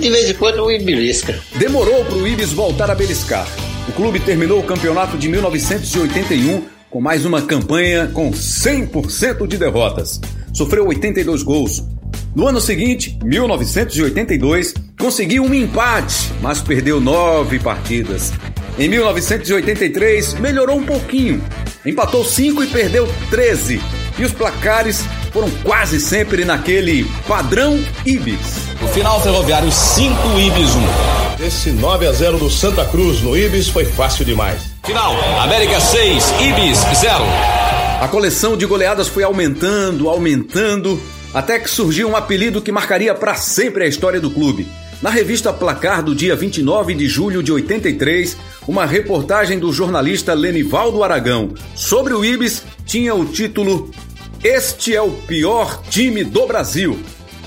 de 0.00 0.10
vez 0.10 0.30
em 0.30 0.34
quando 0.34 0.64
o 0.64 0.70
Ibis 0.70 0.86
belisca. 0.86 1.38
Demorou 1.56 2.04
para 2.04 2.16
o 2.16 2.26
Ibis 2.26 2.52
voltar 2.52 2.90
a 2.90 2.94
beliscar. 2.94 3.46
O 3.88 3.92
clube 3.92 4.18
terminou 4.20 4.58
o 4.58 4.62
campeonato 4.62 5.16
de 5.16 5.28
1981 5.28 6.64
com 6.90 7.00
mais 7.00 7.24
uma 7.24 7.42
campanha 7.42 8.10
com 8.12 8.30
100% 8.30 9.46
de 9.46 9.56
derrotas. 9.56 10.20
Sofreu 10.52 10.86
82 10.86 11.42
gols. 11.42 11.84
No 12.36 12.46
ano 12.46 12.60
seguinte, 12.60 13.18
1982, 13.24 14.74
conseguiu 15.00 15.42
um 15.42 15.54
empate, 15.54 16.30
mas 16.42 16.60
perdeu 16.60 17.00
nove 17.00 17.58
partidas. 17.58 18.30
Em 18.78 18.90
1983, 18.90 20.34
melhorou 20.34 20.76
um 20.76 20.84
pouquinho. 20.84 21.42
Empatou 21.86 22.22
5 22.22 22.62
e 22.62 22.66
perdeu 22.66 23.08
13. 23.30 23.80
E 24.18 24.22
os 24.22 24.32
placares 24.32 25.02
foram 25.32 25.48
quase 25.64 25.98
sempre 25.98 26.44
naquele 26.44 27.06
padrão 27.26 27.82
Ibis. 28.04 28.58
No 28.82 28.88
final 28.88 29.18
ferroviário 29.22 29.72
5 29.72 30.14
Ibis 30.38 30.74
1. 31.40 31.42
Esse 31.42 31.70
9 31.70 32.06
a 32.06 32.12
0 32.12 32.36
do 32.36 32.50
Santa 32.50 32.84
Cruz 32.84 33.22
no 33.22 33.34
Ibis 33.34 33.70
foi 33.70 33.86
fácil 33.86 34.26
demais. 34.26 34.60
Final, 34.84 35.14
América 35.40 35.80
6, 35.80 36.34
Ibis 36.42 36.80
0. 37.00 37.24
A 37.98 38.08
coleção 38.08 38.58
de 38.58 38.66
goleadas 38.66 39.08
foi 39.08 39.22
aumentando, 39.22 40.10
aumentando, 40.10 41.00
até 41.32 41.58
que 41.58 41.68
surgiu 41.70 42.08
um 42.08 42.16
apelido 42.16 42.62
que 42.62 42.72
marcaria 42.72 43.14
para 43.14 43.34
sempre 43.34 43.84
a 43.84 43.86
história 43.86 44.20
do 44.20 44.30
clube. 44.30 44.66
Na 45.02 45.10
revista 45.10 45.52
Placar 45.52 46.02
do 46.02 46.14
dia 46.14 46.34
29 46.34 46.94
de 46.94 47.06
julho 47.06 47.42
de 47.42 47.52
83, 47.52 48.36
uma 48.66 48.86
reportagem 48.86 49.58
do 49.58 49.72
jornalista 49.72 50.32
Lenivaldo 50.32 51.04
Aragão 51.04 51.52
sobre 51.74 52.14
o 52.14 52.24
Ibis 52.24 52.62
tinha 52.86 53.14
o 53.14 53.26
título 53.26 53.90
Este 54.42 54.94
é 54.96 55.02
o 55.02 55.10
pior 55.10 55.82
time 55.90 56.24
do 56.24 56.46
Brasil. 56.46 56.98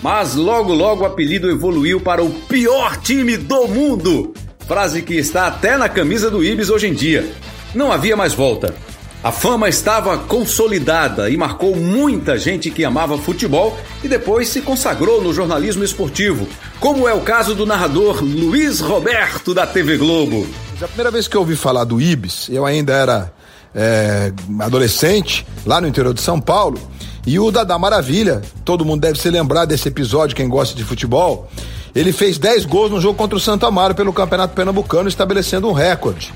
Mas 0.02 0.36
logo 0.36 0.74
logo 0.74 1.04
o 1.04 1.06
apelido 1.06 1.50
evoluiu 1.50 2.00
para 2.00 2.24
o 2.24 2.30
pior 2.30 2.98
time 2.98 3.36
do 3.36 3.68
mundo. 3.68 4.34
Frase 4.68 5.02
que 5.02 5.16
está 5.16 5.48
até 5.48 5.76
na 5.76 5.90
camisa 5.90 6.30
do 6.30 6.44
Ibis 6.44 6.70
hoje 6.70 6.88
em 6.88 6.94
dia. 6.94 7.28
Não 7.74 7.92
havia 7.92 8.16
mais 8.16 8.34
volta. 8.34 8.76
A 9.22 9.34
fama 9.34 9.68
estava 9.68 10.18
consolidada 10.18 11.30
e 11.30 11.36
marcou 11.36 11.76
muita 11.76 12.38
gente 12.38 12.72
que 12.72 12.86
amava 12.86 13.18
futebol 13.18 13.78
e 14.02 14.08
depois 14.08 14.48
se 14.48 14.62
consagrou 14.62 15.22
no 15.22 15.34
jornalismo 15.34 15.84
esportivo, 15.84 16.48
como 16.80 17.06
é 17.06 17.14
o 17.14 17.20
caso 17.20 17.54
do 17.54 17.66
narrador 17.66 18.24
Luiz 18.24 18.80
Roberto 18.80 19.54
da 19.54 19.68
TV 19.68 19.98
Globo. 19.98 20.48
A 20.82 20.88
primeira 20.88 21.12
vez 21.12 21.28
que 21.28 21.36
eu 21.36 21.42
ouvi 21.42 21.58
falar 21.58 21.84
do 21.84 22.00
Ibis, 22.00 22.48
eu 22.50 22.66
ainda 22.66 22.94
era 22.94 23.34
é, 23.76 24.32
adolescente, 24.62 25.46
lá 25.66 25.82
no 25.82 25.88
interior 25.90 26.14
de 26.14 26.22
São 26.22 26.40
Paulo, 26.40 26.80
e 27.28 27.38
o 27.38 27.52
Dada 27.52 27.78
Maravilha, 27.78 28.42
todo 28.64 28.86
mundo 28.86 29.02
deve 29.02 29.20
se 29.20 29.30
lembrar 29.30 29.66
desse 29.66 29.90
episódio, 29.90 30.34
quem 30.34 30.48
gosta 30.48 30.74
de 30.74 30.86
futebol, 30.86 31.52
ele 31.94 32.14
fez 32.14 32.38
10 32.38 32.64
gols 32.64 32.90
no 32.90 33.02
jogo 33.02 33.18
contra 33.18 33.36
o 33.36 33.40
Santa 33.40 33.68
Amaro 33.68 33.94
pelo 33.94 34.14
Campeonato 34.14 34.54
Pernambucano, 34.54 35.10
estabelecendo 35.10 35.68
um 35.68 35.74
recorde. 35.74 36.32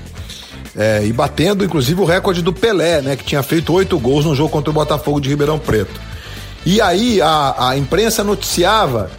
É, 0.76 1.04
e 1.04 1.12
batendo, 1.12 1.64
inclusive, 1.64 2.00
o 2.00 2.04
recorde 2.04 2.42
do 2.42 2.52
Pelé, 2.52 3.00
né? 3.00 3.16
Que 3.16 3.24
tinha 3.24 3.42
feito 3.42 3.72
oito 3.72 3.98
gols 3.98 4.24
no 4.24 4.34
jogo 4.34 4.50
contra 4.50 4.70
o 4.70 4.74
Botafogo 4.74 5.20
de 5.20 5.28
Ribeirão 5.28 5.58
Preto. 5.58 6.00
E 6.66 6.80
aí 6.80 7.20
a, 7.20 7.68
a 7.68 7.76
imprensa 7.76 8.24
noticiava 8.24 9.10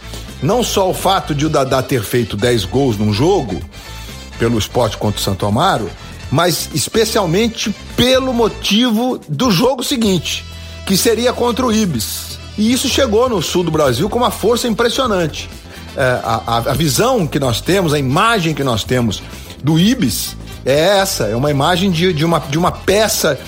não 0.42 0.62
só 0.62 0.90
o 0.90 0.94
fato 0.94 1.34
de 1.34 1.46
o 1.46 1.48
Dadá 1.48 1.82
ter 1.82 2.02
feito 2.02 2.36
10 2.36 2.64
gols 2.66 2.98
num 2.98 3.12
jogo 3.12 3.60
pelo 4.38 4.58
esporte 4.58 4.98
contra 4.98 5.18
o 5.18 5.22
Santo 5.22 5.46
Amaro, 5.46 5.90
mas 6.30 6.68
especialmente 6.74 7.74
pelo 7.96 8.34
motivo 8.34 9.18
do 9.28 9.50
jogo 9.50 9.82
seguinte, 9.82 10.44
que 10.84 10.96
seria 10.96 11.32
contra 11.32 11.64
o 11.64 11.72
Ibis. 11.72 12.38
E 12.58 12.72
isso 12.72 12.88
chegou 12.88 13.28
no 13.28 13.40
sul 13.40 13.62
do 13.62 13.70
Brasil 13.70 14.08
com 14.10 14.18
uma 14.18 14.30
força 14.30 14.66
impressionante. 14.68 15.48
É, 15.96 16.20
a, 16.22 16.56
a 16.58 16.74
visão 16.74 17.26
que 17.26 17.38
nós 17.38 17.60
temos, 17.60 17.94
a 17.94 17.98
imagem 17.98 18.54
que 18.54 18.64
nós 18.64 18.84
temos 18.84 19.22
do 19.62 19.78
Ibis 19.78 20.36
é 20.66 20.98
essa, 20.98 21.28
é 21.28 21.36
uma 21.36 21.50
imagem 21.50 21.92
de, 21.92 22.12
de, 22.12 22.24
uma, 22.24 22.40
de 22.40 22.58
uma 22.58 22.72
peça 22.72 23.38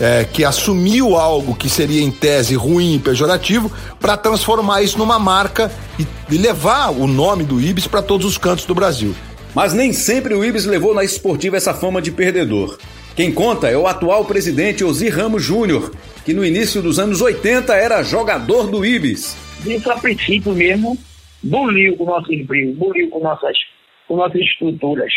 é, 0.00 0.24
que 0.24 0.44
assumiu 0.44 1.16
algo 1.16 1.56
que 1.56 1.68
seria 1.68 2.02
em 2.02 2.10
tese 2.10 2.54
ruim 2.54 2.94
e 2.94 2.98
pejorativo 3.00 3.70
para 3.98 4.16
transformar 4.16 4.80
isso 4.82 4.96
numa 4.96 5.18
marca 5.18 5.72
e, 5.98 6.06
e 6.32 6.38
levar 6.38 6.90
o 6.90 7.08
nome 7.08 7.42
do 7.42 7.60
Ibis 7.60 7.88
para 7.88 8.00
todos 8.00 8.24
os 8.24 8.38
cantos 8.38 8.64
do 8.64 8.76
Brasil. 8.76 9.12
Mas 9.54 9.72
nem 9.72 9.92
sempre 9.92 10.34
o 10.34 10.44
Ibis 10.44 10.66
levou 10.66 10.94
na 10.94 11.02
esportiva 11.02 11.56
essa 11.56 11.74
fama 11.74 12.00
de 12.00 12.12
perdedor. 12.12 12.78
Quem 13.16 13.32
conta 13.32 13.68
é 13.68 13.76
o 13.76 13.88
atual 13.88 14.24
presidente 14.24 14.84
Ozir 14.84 15.08
Ramos 15.08 15.42
Júnior, 15.42 15.92
que 16.24 16.32
no 16.32 16.44
início 16.44 16.80
dos 16.80 17.00
anos 17.00 17.20
80 17.20 17.74
era 17.74 18.04
jogador 18.04 18.68
do 18.68 18.86
Ibis. 18.86 19.36
Isso 19.66 19.90
a 19.90 19.96
princípio 19.96 20.52
mesmo 20.52 20.96
buliu 21.42 21.96
com 21.96 22.04
o 22.04 22.06
nosso 22.06 22.32
emprego, 22.32 22.72
buliu 22.74 23.10
com 23.10 23.18
nossas, 23.18 23.58
com 24.06 24.16
nossas 24.16 24.40
estruturas. 24.40 25.12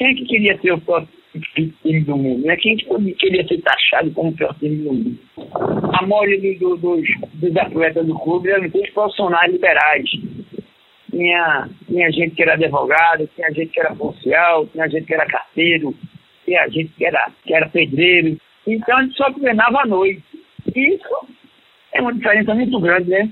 Quem 0.00 0.12
é 0.12 0.14
que 0.14 0.24
queria 0.24 0.58
ser 0.62 0.72
o 0.72 0.80
pior 0.80 1.06
time 1.82 2.00
do 2.00 2.16
mundo? 2.16 2.46
Né? 2.46 2.56
Quem 2.56 2.72
é 2.72 2.76
que 2.76 3.12
queria 3.16 3.46
ser 3.46 3.60
taxado 3.60 4.10
como 4.12 4.30
o 4.30 4.34
pior 4.34 4.54
time 4.58 4.76
do 4.76 4.94
mundo? 4.94 5.18
A 5.92 6.06
maioria 6.06 6.58
do, 6.58 6.74
do, 6.78 6.96
dos, 6.96 7.06
dos 7.34 7.56
atletas 7.58 8.06
do 8.06 8.18
clube 8.18 8.48
eram 8.48 8.70
todos 8.70 8.88
profissionais 8.92 9.52
liberais. 9.52 10.08
Tinha, 11.10 11.68
tinha 11.86 12.10
gente 12.12 12.34
que 12.34 12.42
era 12.42 12.54
advogado, 12.54 13.28
tinha 13.36 13.52
gente 13.52 13.72
que 13.72 13.80
era 13.80 13.94
policial, 13.94 14.66
tinha 14.68 14.88
gente 14.88 15.04
que 15.04 15.12
era 15.12 15.26
carteiro, 15.26 15.94
tinha 16.46 16.66
gente 16.68 16.90
que 16.96 17.04
era, 17.04 17.30
que 17.44 17.52
era 17.52 17.68
pedreiro. 17.68 18.38
Então 18.66 18.96
a 18.96 19.02
gente 19.02 19.18
só 19.18 19.30
treinava 19.30 19.82
à 19.82 19.86
noite. 19.86 20.22
Isso 20.74 21.28
é 21.92 22.00
uma 22.00 22.14
diferença 22.14 22.54
muito 22.54 22.80
grande, 22.80 23.10
né? 23.10 23.28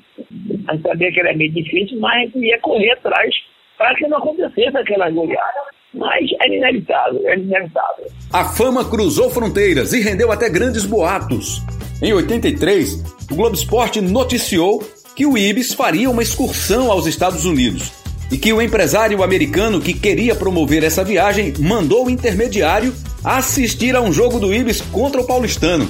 A 0.69 0.75
gente 0.75 0.83
sabia 0.83 1.13
que 1.13 1.21
era 1.21 1.35
meio 1.35 1.51
difícil, 1.51 1.99
mas 1.99 2.31
ia 2.35 2.59
correr 2.59 2.91
atrás 2.91 3.35
para 3.79 3.95
que 3.95 4.07
não 4.07 4.19
acontecesse 4.19 4.77
aquela 4.77 5.09
goleada. 5.09 5.78
Mas 5.95 6.27
é 6.43 6.55
inevitável, 6.55 7.21
é 7.27 7.39
inevitável. 7.39 8.07
A 8.33 8.45
fama 8.45 8.85
cruzou 8.85 9.31
fronteiras 9.31 9.93
e 9.93 10.01
rendeu 10.01 10.31
até 10.31 10.49
grandes 10.49 10.85
boatos. 10.85 11.63
Em 12.03 12.13
83, 12.13 13.03
o 13.31 13.35
Globo 13.35 13.55
Esporte 13.55 14.01
noticiou 14.01 14.83
que 15.17 15.27
o 15.27 15.37
Ibis 15.37 15.73
faria 15.73 16.11
uma 16.11 16.23
excursão 16.23 16.93
aos 16.93 17.07
Estados 17.07 17.45
Unidos 17.45 17.93
e 18.31 18.37
que 18.37 18.53
o 18.53 18.61
empresário 18.61 19.23
americano 19.23 19.81
que 19.81 19.95
queria 19.95 20.35
promover 20.35 20.85
essa 20.85 21.03
viagem 21.03 21.55
mandou 21.59 22.07
o 22.07 22.11
intermediário 22.11 22.95
assistir 23.25 23.97
a 23.97 24.01
um 24.01 24.13
jogo 24.13 24.39
do 24.39 24.55
Ibis 24.55 24.81
contra 24.81 25.21
o 25.21 25.27
paulistano. 25.27 25.89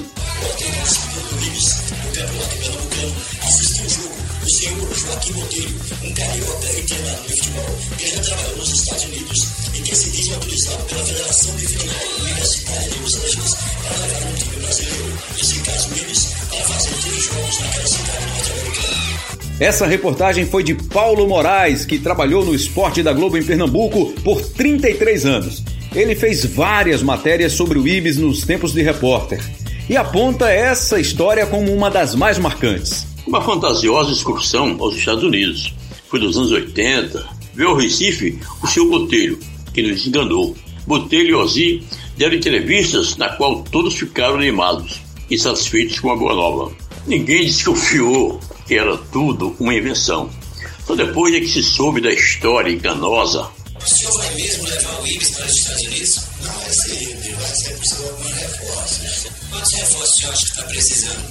Autorizado 10.33 10.83
pela 10.85 11.03
Federação 11.03 11.55
de 11.55 11.65
Los 13.01 13.15
Angeles 13.15 13.55
para 13.83 13.97
levar 13.97 14.29
um 14.29 14.35
time 14.35 14.55
brasileiro, 14.61 15.17
nesse 15.35 15.59
caso 15.59 15.89
para 16.49 16.63
fazer 16.63 16.95
três 17.01 17.23
jogos 17.23 17.59
naquela 17.59 17.87
cidade 17.87 18.25
norte-americana. 18.25 19.09
Essa 19.59 19.85
reportagem 19.85 20.45
foi 20.45 20.63
de 20.63 20.75
Paulo 20.75 21.27
Moraes, 21.27 21.85
que 21.85 21.99
trabalhou 21.99 22.45
no 22.45 22.53
esporte 22.53 23.03
da 23.03 23.11
Globo 23.11 23.37
em 23.37 23.43
Pernambuco 23.43 24.13
por 24.23 24.41
33 24.41 25.25
anos. 25.25 25.63
Ele 25.93 26.15
fez 26.15 26.45
várias 26.45 27.01
matérias 27.01 27.53
sobre 27.53 27.79
o 27.79 27.87
Ibis 27.87 28.17
nos 28.17 28.45
tempos 28.45 28.73
de 28.73 28.81
repórter 28.81 29.41
e 29.89 29.97
aponta 29.97 30.49
essa 30.49 30.99
história 30.99 31.47
como 31.47 31.73
uma 31.73 31.89
das 31.89 32.13
mais 32.13 32.37
marcantes. 32.37 33.07
Uma 33.25 33.41
fantasiosa 33.41 34.11
excursão 34.11 34.77
aos 34.79 34.95
Estados 34.95 35.23
Unidos, 35.23 35.73
foi 36.07 36.19
dos 36.19 36.37
anos 36.37 36.51
80, 36.51 37.27
veio 37.53 37.69
ao 37.69 37.75
Recife 37.75 38.39
o 38.63 38.67
seu 38.67 38.89
Botelho, 38.89 39.39
que 39.81 39.91
nos 39.91 40.05
enganou. 40.05 40.55
Botelho 40.85 41.29
e 41.29 41.35
Ozzy 41.35 41.83
deram 42.17 42.35
entrevistas 42.35 43.15
na 43.17 43.29
qual 43.29 43.63
todos 43.63 43.95
ficaram 43.95 44.35
animados 44.35 44.99
e 45.29 45.37
satisfeitos 45.37 45.99
com 45.99 46.11
a 46.11 46.15
boa 46.15 46.35
nova. 46.35 46.71
Ninguém 47.07 47.45
desconfiou 47.45 48.39
que 48.67 48.75
era 48.75 48.97
tudo 48.97 49.55
uma 49.59 49.73
invenção. 49.73 50.29
Só 50.85 50.95
depois 50.95 51.33
é 51.33 51.39
que 51.39 51.47
se 51.47 51.63
soube 51.63 52.01
da 52.01 52.11
história 52.11 52.71
enganosa. 52.71 53.47
O 53.79 53.87
senhor 53.87 54.17
vai 54.17 54.35
mesmo 54.35 54.63
levar 54.65 55.01
o 55.01 55.07
Ibis 55.07 55.29
para 55.29 55.45
os 55.45 55.55
Estados 55.55 55.83
Unidos? 55.83 56.15
Não 56.41 56.51
vai 56.51 56.69
ser, 56.69 57.35
vai 57.35 57.55
ser 57.55 57.77
preciso 57.77 58.03
alguns 58.03 58.31
reforços. 58.33 59.27
Quantos 59.49 59.73
reforços 59.73 60.09
o 60.09 60.17
senhor 60.17 60.33
acha 60.33 60.45
que 60.45 60.51
está 60.51 60.63
precisando? 60.63 61.23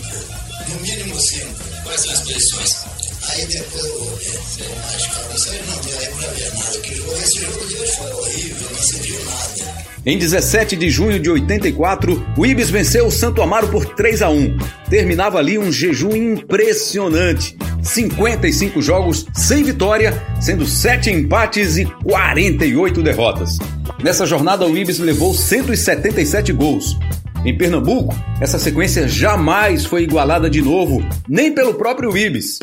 No 0.68 0.80
mínimo 0.80 1.20
cinco. 1.20 1.54
Quais 1.84 2.00
são 2.00 2.12
as 2.12 2.20
posições? 2.20 2.97
Aí 3.30 3.46
depois 3.46 4.58
eu 4.58 4.66
calma, 5.12 5.34
isso 5.34 5.50
aí 5.50 5.60
não 5.66 5.80
deu 5.80 5.98
aí 5.98 6.06
pra 6.06 6.28
ver 6.28 6.54
nada. 6.54 6.78
Que 6.80 6.94
jogo, 6.94 7.12
esse 7.12 7.40
jogo 7.40 7.66
de 7.66 7.76
hoje 7.76 7.96
foi 7.96 8.12
horrível, 8.12 8.68
não 8.70 8.82
se 8.82 9.12
nada. 9.24 9.88
Em 10.06 10.16
17 10.16 10.76
de 10.76 10.88
junho 10.88 11.20
de 11.20 11.28
84, 11.28 12.26
o 12.36 12.46
Ibis 12.46 12.70
venceu 12.70 13.06
o 13.06 13.10
Santo 13.10 13.42
Amaro 13.42 13.68
por 13.68 13.84
3 13.84 14.22
a 14.22 14.30
1. 14.30 14.56
Terminava 14.88 15.38
ali 15.38 15.58
um 15.58 15.70
jejum 15.70 16.16
impressionante. 16.16 17.56
55 17.82 18.80
jogos 18.80 19.26
sem 19.34 19.62
vitória, 19.62 20.14
sendo 20.40 20.66
7 20.66 21.10
empates 21.10 21.76
e 21.76 21.84
48 21.84 23.02
derrotas. 23.02 23.58
Nessa 24.02 24.24
jornada, 24.24 24.66
o 24.66 24.76
Ibis 24.76 24.98
levou 24.98 25.34
177 25.34 26.52
gols. 26.52 26.96
Em 27.44 27.56
Pernambuco, 27.56 28.14
essa 28.40 28.58
sequência 28.58 29.06
jamais 29.06 29.84
foi 29.84 30.02
igualada 30.02 30.48
de 30.48 30.60
novo, 30.60 31.06
nem 31.28 31.52
pelo 31.52 31.74
próprio 31.74 32.16
Ibis. 32.16 32.58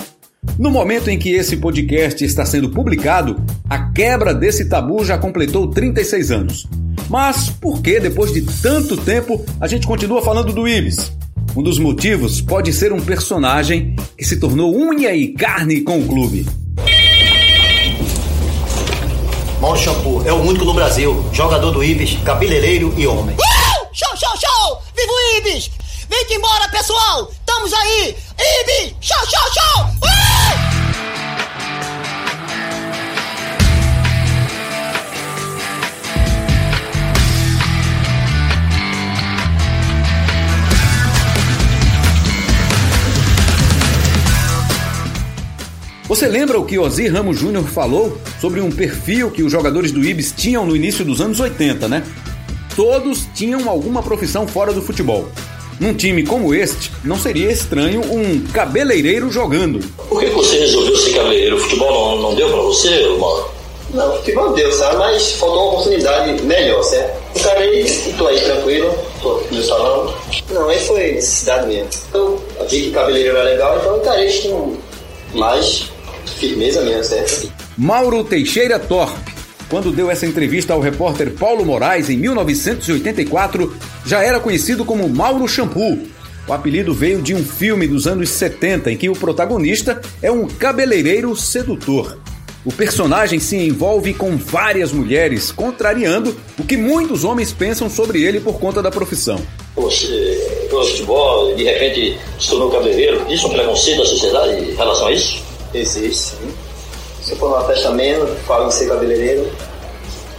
No 0.57 0.71
momento 0.71 1.09
em 1.09 1.19
que 1.19 1.31
esse 1.31 1.57
podcast 1.57 2.23
está 2.23 2.45
sendo 2.45 2.69
publicado, 2.69 3.43
a 3.69 3.91
quebra 3.91 4.33
desse 4.33 4.65
tabu 4.65 5.03
já 5.03 5.17
completou 5.17 5.67
36 5.67 6.31
anos. 6.31 6.67
Mas 7.09 7.49
por 7.49 7.81
que, 7.81 7.99
depois 7.99 8.31
de 8.33 8.41
tanto 8.41 8.97
tempo, 8.97 9.45
a 9.59 9.67
gente 9.67 9.85
continua 9.85 10.21
falando 10.21 10.53
do 10.53 10.67
Ibis? 10.67 11.11
Um 11.55 11.63
dos 11.63 11.77
motivos 11.79 12.41
pode 12.41 12.73
ser 12.73 12.91
um 12.91 12.99
personagem 12.99 13.95
que 14.17 14.25
se 14.25 14.37
tornou 14.37 14.75
unha 14.75 15.15
e 15.15 15.33
carne 15.33 15.81
com 15.81 15.99
o 15.99 16.07
clube. 16.07 16.45
Mauro 19.61 19.79
Shampoo 19.79 20.21
é 20.25 20.33
o 20.33 20.41
único 20.41 20.65
no 20.65 20.73
Brasil, 20.73 21.25
jogador 21.31 21.71
do 21.71 21.83
Ibis, 21.83 22.17
cabeleireiro 22.25 22.93
e 22.97 23.07
homem. 23.07 23.35
Uh! 23.35 23.87
Show, 23.93 24.17
show, 24.17 24.37
show! 24.37 24.81
Viva 24.95 25.11
o 25.11 25.37
Ibis! 25.37 25.71
Vem 26.09 26.37
embora, 26.37 26.67
pessoal! 26.69 27.31
Estamos 27.31 27.71
aí! 27.73 28.15
Ibis! 28.37 28.95
Show, 28.99 29.17
show, 29.25 29.53
show! 29.53 29.94
Você 46.07 46.27
lembra 46.27 46.59
o 46.59 46.65
que 46.65 46.77
Ozzy 46.77 47.07
Ramos 47.07 47.39
Júnior 47.39 47.63
falou 47.63 48.15
sobre 48.39 48.62
um 48.62 48.69
perfil 48.69 49.31
que 49.31 49.41
os 49.41 49.51
jogadores 49.51 49.91
do 49.91 50.03
Ibis 50.05 50.31
tinham 50.38 50.63
no 50.63 50.75
início 50.75 51.03
dos 51.03 51.19
anos 51.19 51.39
80, 51.39 51.88
né? 51.88 52.03
Todos 52.75 53.27
tinham 53.33 53.67
alguma 53.67 54.03
profissão 54.03 54.47
fora 54.47 54.71
do 54.71 54.83
futebol. 54.83 55.27
Num 55.79 55.95
time 55.95 56.24
como 56.24 56.53
este, 56.53 56.91
não 57.03 57.17
seria 57.17 57.51
estranho 57.51 58.01
um 58.01 58.39
cabeleireiro 58.53 59.31
jogando. 59.31 59.79
Por 60.07 60.19
que 60.19 60.27
você 60.27 60.59
resolveu 60.59 60.95
ser 60.95 61.15
cabeleireiro? 61.15 61.55
O 61.55 61.59
futebol 61.59 62.17
não, 62.17 62.21
não 62.21 62.35
deu 62.35 62.50
pra 62.50 62.62
você, 62.62 63.07
Mauro? 63.17 63.50
Não, 63.91 64.15
futebol 64.17 64.53
deu, 64.53 64.71
sabe? 64.74 64.97
Mas 64.97 65.31
faltou 65.31 65.57
uma 65.57 65.71
oportunidade 65.71 66.39
melhor, 66.43 66.83
certo? 66.83 67.19
Encarei 67.35 67.81
e 67.83 68.13
tô 68.13 68.27
aí 68.27 68.39
tranquilo, 68.41 68.93
tô 69.24 69.41
no 69.51 69.63
salão. 69.63 70.13
Não, 70.51 70.69
aí 70.69 70.79
foi 70.81 71.13
necessidade 71.13 71.65
mesmo. 71.65 71.89
Eu 72.13 72.39
vi 72.69 72.83
que 72.83 72.91
cabeleireiro 72.91 73.38
era 73.38 73.50
legal, 73.50 73.79
então 73.79 73.97
encarei 73.97 74.41
com 74.43 74.77
mais 75.33 75.94
firmeza 76.32 76.82
mesmo, 76.84 77.03
certo? 77.03 77.51
Mauro 77.77 78.24
Teixeira 78.24 78.79
Torpe, 78.79 79.34
quando 79.70 79.91
deu 79.91 80.09
essa 80.09 80.25
entrevista 80.25 80.74
ao 80.74 80.79
repórter 80.79 81.31
Paulo 81.31 81.66
Moraes 81.66 82.09
em 82.09 82.18
1984, 82.18 83.75
já 84.05 84.24
era 84.24 84.40
conhecido 84.40 84.85
como 84.85 85.09
Mauro 85.09 85.48
Shampoo. 85.48 86.00
O 86.48 86.53
apelido 86.53 86.94
veio 86.94 87.22
de 87.22 87.33
um 87.33 87.44
filme 87.44 87.88
dos 87.88 88.05
anos 88.05 88.29
70 88.29 88.92
em 88.92 88.98
que 88.98 89.09
o 89.09 89.16
protagonista 89.16 90.00
é 90.22 90.31
um 90.31 90.48
cabeleireiro 90.48 91.35
sedutor. 91.35 92.20
O 92.64 92.72
personagem 92.72 93.40
se 93.40 93.55
envolve 93.55 94.14
com 94.14 94.35
várias 94.38 94.92
mulheres, 94.92 95.51
contrariando 95.51 96.35
o 96.57 96.64
que 96.64 96.75
muitos 96.75 97.24
homens 97.24 97.51
pensam 97.51 97.88
sobre 97.88 98.24
ele 98.24 98.40
por 98.40 98.59
conta 98.59 98.81
da 98.81 98.90
profissão. 98.90 99.40
Você, 99.75 100.66
pelo 100.68 100.83
futebol, 100.83 101.55
de 101.55 101.64
repente 101.64 102.18
se 102.40 102.50
tornou 102.50 102.72
cabeleireiro, 102.72 103.24
existe 103.27 103.46
um 103.46 103.50
preconceito 103.51 104.00
da 104.00 104.05
sociedade 104.05 104.64
em 104.64 104.75
relação 104.75 105.07
a 105.07 105.11
isso? 105.11 105.45
Existe, 105.75 106.16
sim. 106.16 106.53
Se 107.22 107.31
eu 107.33 107.38
for 107.38 107.50
numa 107.50 107.66
festa 107.66 107.92
menos, 107.92 108.29
falo 108.48 108.68
em 108.68 108.72
ser 108.72 108.88
cabeleireiro, 108.88 109.51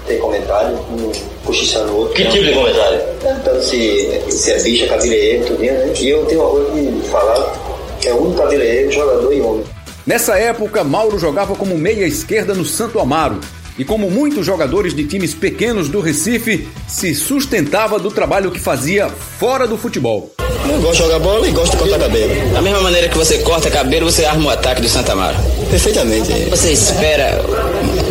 tem 0.06 0.18
comentário, 0.18 0.76
um 0.76 1.12
cochichando 1.44 1.92
o 1.92 1.96
outro. 1.98 2.14
Que 2.14 2.24
tipo 2.24 2.44
de 2.44 2.54
comentário? 2.54 3.00
Perguntando 3.20 3.62
se, 3.62 4.22
se 4.30 4.52
é 4.52 4.62
bicha, 4.62 4.86
cabeleireiro, 4.86 5.46
tudo, 5.46 5.58
né? 5.58 5.92
E 6.00 6.08
eu 6.08 6.24
tenho 6.26 6.40
orgulho 6.40 6.92
de 6.92 7.08
falar 7.08 7.52
que 8.00 8.08
é 8.08 8.14
um 8.14 8.32
cabeleireiro, 8.34 8.92
jogador 8.92 9.32
e 9.32 9.40
homem. 9.40 9.64
Nessa 10.06 10.38
época, 10.38 10.84
Mauro 10.84 11.18
jogava 11.18 11.54
como 11.54 11.76
meia 11.76 12.06
esquerda 12.06 12.54
no 12.54 12.64
Santo 12.64 13.00
Amaro 13.00 13.40
e, 13.76 13.84
como 13.84 14.10
muitos 14.10 14.46
jogadores 14.46 14.94
de 14.94 15.04
times 15.04 15.34
pequenos 15.34 15.88
do 15.88 16.00
Recife, 16.00 16.68
se 16.88 17.14
sustentava 17.14 17.98
do 17.98 18.10
trabalho 18.10 18.50
que 18.50 18.60
fazia 18.60 19.08
fora 19.08 19.66
do 19.66 19.76
futebol. 19.76 20.32
Eu 20.68 20.80
gosto 20.80 20.92
de 20.92 20.98
jogar 20.98 21.18
bola 21.18 21.48
e 21.48 21.52
gosto 21.52 21.72
de 21.72 21.78
cortar 21.78 21.98
cabelo. 21.98 22.52
Da 22.52 22.62
mesma 22.62 22.80
maneira 22.80 23.08
que 23.08 23.16
você 23.16 23.38
corta 23.38 23.70
cabelo, 23.70 24.10
você 24.10 24.24
arma 24.24 24.46
o 24.46 24.50
ataque 24.50 24.80
do 24.80 24.88
Santa 24.88 25.12
Amaro. 25.12 25.36
Perfeitamente. 25.70 26.32
Você 26.50 26.72
espera 26.72 27.40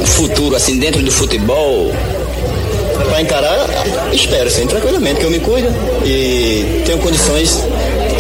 um 0.02 0.06
futuro 0.06 0.56
assim 0.56 0.80
dentro 0.80 1.02
do 1.02 1.12
futebol? 1.12 1.92
Para 3.10 3.22
encarar, 3.22 3.68
espero 4.14 4.50
sim, 4.50 4.66
tranquilamente, 4.68 5.20
que 5.20 5.26
eu 5.26 5.32
me 5.32 5.40
cuido 5.40 5.68
e 6.06 6.82
tenho 6.86 6.98
condições. 7.00 7.64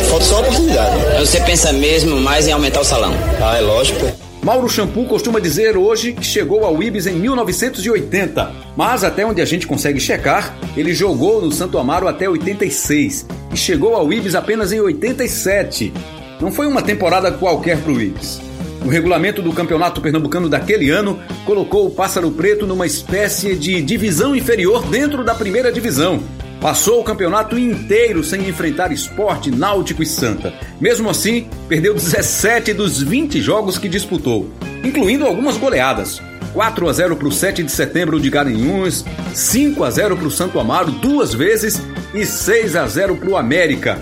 Falta 0.10 0.26
só 0.26 0.38
a 0.38 0.40
oportunidade. 0.42 0.96
Você 1.20 1.40
pensa 1.42 1.72
mesmo 1.72 2.18
mais 2.18 2.48
em 2.48 2.52
aumentar 2.52 2.82
o 2.82 2.86
salão? 2.86 3.14
Ah, 3.42 3.58
é 3.58 3.62
lógico. 3.62 4.25
Mauro 4.46 4.70
Shampoo 4.70 5.06
costuma 5.06 5.40
dizer 5.40 5.76
hoje 5.76 6.14
que 6.14 6.24
chegou 6.24 6.66
ao 6.66 6.84
Ibis 6.84 7.08
em 7.08 7.16
1980, 7.16 8.52
mas 8.78 9.04
até 9.04 9.26
onde 9.26 9.42
a 9.42 9.46
gente 9.46 9.66
consegue 9.66 10.00
checar, 10.00 10.56
ele 10.78 10.94
jogou 10.94 11.42
no 11.42 11.52
Santo 11.52 11.80
Amaro 11.80 12.08
até 12.08 12.30
86 12.30 13.26
e 13.52 13.58
chegou 13.58 13.96
ao 13.96 14.14
Ibis 14.14 14.36
apenas 14.36 14.72
em 14.72 14.80
87. 14.80 15.92
Não 16.40 16.52
foi 16.52 16.68
uma 16.68 16.84
temporada 16.84 17.32
qualquer 17.32 17.82
para 17.82 17.92
o 17.92 18.00
Ibis. 18.00 18.40
O 18.86 18.88
regulamento 18.88 19.42
do 19.42 19.52
campeonato 19.52 20.00
pernambucano 20.00 20.48
daquele 20.48 20.92
ano 20.92 21.20
colocou 21.44 21.88
o 21.88 21.92
Pássaro 21.92 22.30
Preto 22.30 22.68
numa 22.68 22.86
espécie 22.86 23.56
de 23.56 23.82
divisão 23.82 24.36
inferior 24.36 24.86
dentro 24.86 25.24
da 25.24 25.34
primeira 25.34 25.72
divisão. 25.72 26.22
Passou 26.62 27.00
o 27.00 27.04
campeonato 27.04 27.58
inteiro 27.58 28.24
sem 28.24 28.48
enfrentar 28.48 28.92
esporte, 28.92 29.52
náutico 29.52 30.02
e 30.02 30.06
santa. 30.06 30.54
Mesmo 30.80 31.10
assim, 31.10 31.48
perdeu 31.68 31.94
17 31.94 32.74
dos 32.74 33.02
20 33.02 33.42
jogos 33.42 33.78
que 33.78 33.88
disputou, 33.88 34.50
incluindo 34.84 35.26
algumas 35.26 35.58
goleadas. 35.58 36.22
4 36.54 36.88
a 36.88 36.94
0 36.94 37.18
para 37.18 37.28
o 37.28 37.32
7 37.32 37.64
de 37.64 37.72
setembro 37.72 38.20
de 38.20 38.30
Garanhuns, 38.30 39.04
5 39.34 39.84
a 39.84 39.92
0 39.92 40.16
para 40.16 40.28
o 40.28 40.32
Santo 40.32 40.60
Amaro 40.60 40.90
duas 40.90 41.34
vezes 41.34 41.82
e 42.14 42.26
6 42.26 42.78
a 42.78 42.88
0 42.88 43.18
para 43.18 43.30
o 43.30 43.38
América. 43.38 44.00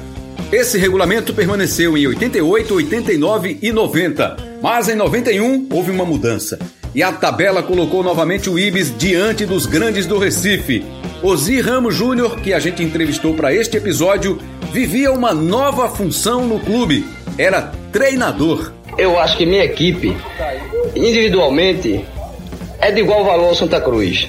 Esse 0.51 0.77
regulamento 0.77 1.33
permaneceu 1.33 1.97
em 1.97 2.05
88, 2.05 2.75
89 2.75 3.57
e 3.59 3.71
90, 3.71 4.37
mas 4.61 4.87
em 4.87 4.95
91 4.95 5.67
houve 5.71 5.89
uma 5.89 6.05
mudança. 6.05 6.59
E 6.95 7.01
a 7.01 7.11
tabela 7.11 7.63
colocou 7.63 8.03
novamente 8.03 8.49
o 8.49 8.59
Ibis 8.59 8.93
diante 8.95 9.45
dos 9.45 9.65
grandes 9.65 10.05
do 10.05 10.19
Recife. 10.19 10.85
Ozzy 11.23 11.59
Ramos 11.59 11.95
Júnior, 11.95 12.39
que 12.39 12.53
a 12.53 12.59
gente 12.59 12.83
entrevistou 12.83 13.33
para 13.33 13.53
este 13.53 13.77
episódio, 13.77 14.39
vivia 14.71 15.11
uma 15.11 15.33
nova 15.33 15.89
função 15.89 16.45
no 16.45 16.59
clube. 16.59 17.03
Era 17.35 17.71
treinador. 17.91 18.71
Eu 18.95 19.19
acho 19.19 19.37
que 19.37 19.45
minha 19.45 19.63
equipe, 19.63 20.15
individualmente, 20.95 22.05
é 22.79 22.91
de 22.91 22.99
igual 22.99 23.25
valor 23.25 23.47
ao 23.47 23.55
Santa 23.55 23.81
Cruz. 23.81 24.27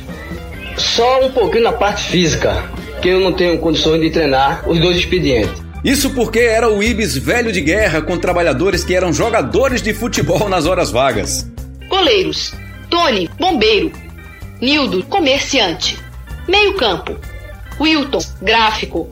Só 0.79 1.27
um 1.27 1.33
pouquinho 1.33 1.65
na 1.65 1.73
parte 1.73 2.05
física, 2.05 2.65
que 3.03 3.09
eu 3.11 3.21
não 3.21 3.33
tenho 3.33 3.59
condições 3.59 4.01
de 4.01 4.09
treinar 4.09 4.67
os 4.67 4.81
dois 4.81 4.97
expedientes. 4.97 5.63
Isso 5.85 6.09
porque 6.11 6.39
era 6.39 6.71
o 6.71 6.83
Ibis 6.83 7.15
velho 7.15 7.53
de 7.53 7.61
guerra 7.61 8.01
com 8.01 8.17
trabalhadores 8.17 8.83
que 8.83 8.95
eram 8.95 9.13
jogadores 9.13 9.83
de 9.83 9.93
futebol 9.93 10.49
nas 10.49 10.65
horas 10.65 10.91
vagas. 10.91 11.47
Goleiros: 11.95 12.53
Tony, 12.91 13.31
bombeiro. 13.39 13.93
Nildo, 14.61 15.05
comerciante. 15.05 15.97
Meio-campo: 16.49 17.17
Wilton, 17.81 18.19
gráfico. 18.43 19.09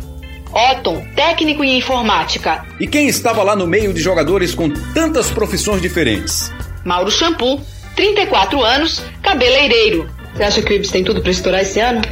Otton, 0.53 1.07
técnico 1.15 1.63
em 1.63 1.79
informática. 1.79 2.67
E 2.81 2.87
quem 2.89 3.07
estava 3.07 3.45
lá 3.45 3.55
no 3.55 3.69
meio 3.69 3.95
de 3.95 4.03
jogadores 4.03 4.53
com 4.53 4.69
tantas 4.93 5.31
profissões 5.31 5.81
diferentes? 5.81 6.53
Mauro 6.85 7.11
Shampoo, 7.11 7.61
34 7.95 8.61
anos, 8.63 9.01
cabeleireiro. 9.23 10.11
Você 10.35 10.43
acha 10.43 10.61
que 10.61 10.73
o 10.73 10.75
Ibis 10.75 10.91
tem 10.91 11.05
tudo 11.05 11.23
para 11.23 11.31
estourar 11.31 11.63
esse 11.63 11.79
ano? 11.79 12.03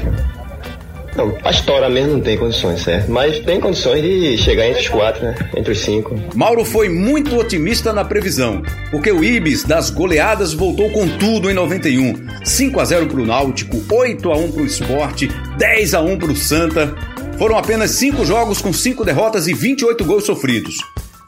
Não, 1.21 1.37
a 1.45 1.51
história 1.51 1.87
mesmo 1.91 2.15
não 2.15 2.21
tem 2.23 2.39
condições, 2.39 2.83
certo? 2.83 3.11
Mas 3.11 3.41
tem 3.41 3.61
condições 3.61 4.01
de 4.03 4.39
chegar 4.39 4.67
entre 4.67 4.81
os 4.81 4.89
quatro, 4.89 5.23
né? 5.23 5.35
Entre 5.55 5.73
os 5.73 5.81
cinco. 5.81 6.19
Mauro 6.35 6.65
foi 6.65 6.89
muito 6.89 7.37
otimista 7.37 7.93
na 7.93 8.03
previsão, 8.07 8.63
porque 8.91 9.13
o 9.13 9.23
Ibis 9.23 9.63
das 9.63 9.91
goleadas 9.91 10.55
voltou 10.55 10.89
com 10.89 11.07
tudo 11.19 11.51
em 11.51 11.53
91. 11.53 12.15
5 12.43 12.81
a 12.81 12.85
0 12.87 13.07
pro 13.09 13.27
Náutico, 13.27 13.83
8 13.93 14.33
a 14.33 14.37
1 14.39 14.53
pro 14.53 14.65
Esporte, 14.65 15.29
10 15.59 15.93
a 15.93 16.01
1 16.01 16.17
pro 16.17 16.35
Santa. 16.35 16.95
Foram 17.37 17.59
apenas 17.59 17.91
5 17.91 18.25
jogos 18.25 18.63
com 18.63 18.73
5 18.73 19.05
derrotas 19.05 19.47
e 19.47 19.53
28 19.53 20.03
gols 20.07 20.25
sofridos. 20.25 20.77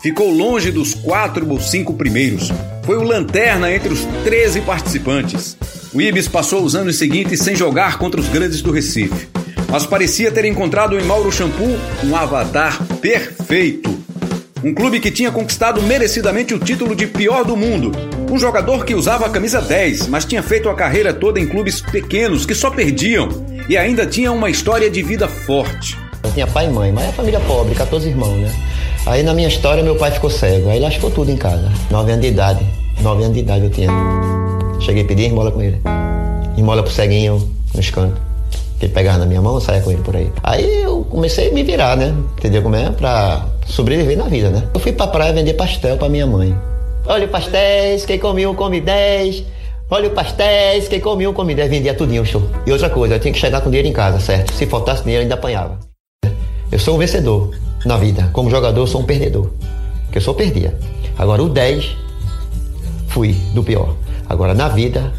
Ficou 0.01 0.31
longe 0.31 0.71
dos 0.71 0.95
4 0.95 1.47
ou 1.51 1.61
5 1.61 1.93
primeiros. 1.95 2.51
Foi 2.85 2.97
o 2.97 3.03
lanterna 3.03 3.71
entre 3.71 3.93
os 3.93 4.07
13 4.25 4.63
participantes. 4.63 5.55
O 5.93 6.01
Ibis 6.01 6.29
passou 6.29 6.65
os 6.65 6.75
anos 6.75 6.97
seguintes 6.97 7.41
sem 7.41 7.55
jogar 7.55 7.99
contra 7.99 8.19
os 8.19 8.29
grandes 8.29 8.63
do 8.63 8.71
Recife 8.71 9.42
mas 9.73 9.87
parecia 9.87 10.31
ter 10.31 10.45
encontrado 10.45 11.01
em 11.01 11.03
Mauro 11.03 11.33
Shampoo 11.33 11.79
um 12.05 12.15
avatar 12.15 12.79
perfeito. 13.01 13.91
Um 14.63 14.75
clube 14.75 15.01
que 15.01 15.11
tinha 15.11 15.33
conquistado 15.33 15.81
merecidamente 15.83 16.53
o 16.53 16.59
título 16.59 16.95
de 16.95 17.07
pior 17.07 17.43
do 17.43 17.57
mundo. 17.57 17.91
Um 18.31 18.39
jogador 18.39 18.85
que 18.85 18.95
usava 18.95 19.25
a 19.25 19.31
camisa 19.31 19.63
10, 19.63 20.09
mas 20.09 20.27
tinha 20.27 20.43
feito 20.43 20.69
a 20.69 20.75
carreira 20.75 21.15
toda 21.15 21.41
em 21.41 21.49
clubes 21.49 21.81
pequenos 21.81 22.45
que 22.45 22.55
só 22.55 22.71
perdiam 22.71 23.31
e 23.67 23.79
ainda 23.79 24.07
tinha 24.07 24.31
uma 24.31 24.51
história 24.51 24.91
de 24.91 25.03
vida 25.03 25.27
forte. 25.27 25.97
Eu 26.23 26.31
tinha 26.33 26.47
pai 26.47 26.67
e 26.67 26.71
mãe, 26.71 26.93
mas 26.93 27.09
é 27.09 27.13
família 27.13 27.41
pobre, 27.41 27.75
14 27.75 28.11
irmãos, 28.11 28.37
né? 28.37 28.53
Aí 29.07 29.23
na 29.23 29.33
minha 29.33 29.49
história 29.49 29.83
meu 29.83 29.97
pai 29.97 30.11
ficou 30.11 30.29
cego, 30.29 30.69
aí 30.69 30.79
lascou 30.79 31.11
tudo 31.11 31.31
em 31.31 31.37
casa. 31.39 31.73
9 31.91 32.13
anos 32.13 32.23
de 32.23 32.29
idade, 32.31 32.65
9 33.01 33.23
anos 33.23 33.35
de 33.35 33.41
idade 33.41 33.65
eu 33.65 33.71
tinha. 33.71 33.91
Cheguei 34.81 35.03
a 35.03 35.07
pedir 35.07 35.29
esmola 35.29 35.51
com 35.51 35.63
ele. 35.63 35.81
Esmola 36.59 36.83
pro 36.83 36.93
ceguinho 36.93 37.51
nos 37.75 37.89
cantos 37.89 38.32
ele 38.85 38.93
pegava 38.93 39.19
na 39.19 39.27
minha 39.27 39.41
mão, 39.41 39.61
saia 39.61 39.81
com 39.81 39.91
ele 39.91 40.03
por 40.03 40.17
aí. 40.17 40.31
Aí 40.43 40.83
eu 40.83 41.05
comecei 41.05 41.51
a 41.51 41.53
me 41.53 41.63
virar, 41.63 41.97
né? 41.97 42.15
Entendeu 42.37 42.63
como 42.63 42.77
é? 42.77 42.91
Pra 42.91 43.47
sobreviver 43.67 44.17
na 44.17 44.25
vida, 44.25 44.51
né? 44.51 44.69
Eu 44.75 44.81
fui 44.81 44.93
pra 44.93 45.07
praia 45.07 45.33
vender 45.33 45.55
pastel 45.55 45.97
pra 45.97 46.09
minha 46.09 46.27
mãe. 46.27 46.57
Olha 47.07 47.27
o 47.27 47.29
pastéis, 47.29 48.05
quem 48.05 48.19
come 48.19 48.47
um 48.47 48.55
come 48.55 48.81
dez. 48.81 49.45
Olha 49.91 50.09
o 50.09 50.13
pastéis, 50.13 50.89
quem 50.89 51.01
come 51.01 51.27
um 51.27 51.33
come 51.33 51.55
dez. 51.55 51.71
Vendia 51.71 51.95
tudinho, 51.95 52.25
show. 52.25 52.43
E 52.67 52.73
outra 52.73 52.89
coisa, 52.91 53.15
eu 53.15 53.21
tinha 53.21 53.33
que 53.33 53.39
chegar 53.39 53.61
com 53.61 53.71
dinheiro 53.71 53.89
em 53.89 53.93
casa, 53.93 54.19
certo? 54.19 54.53
Se 54.53 54.67
faltasse 54.67 55.03
dinheiro, 55.03 55.23
ainda 55.23 55.35
apanhava. 55.35 55.79
Eu 56.71 56.79
sou 56.79 56.97
um 56.97 56.99
vencedor 56.99 57.51
na 57.85 57.97
vida. 57.97 58.31
Como 58.33 58.51
jogador, 58.51 58.81
eu 58.81 58.87
sou 58.87 59.01
um 59.01 59.05
perdedor. 59.05 59.51
Que 60.11 60.19
eu 60.19 60.23
só 60.23 60.33
perdia. 60.33 60.77
Agora, 61.19 61.43
o 61.43 61.49
10, 61.49 61.97
fui 63.09 63.33
do 63.53 63.63
pior. 63.63 63.95
Agora, 64.29 64.55
na 64.55 64.69
vida, 64.69 65.13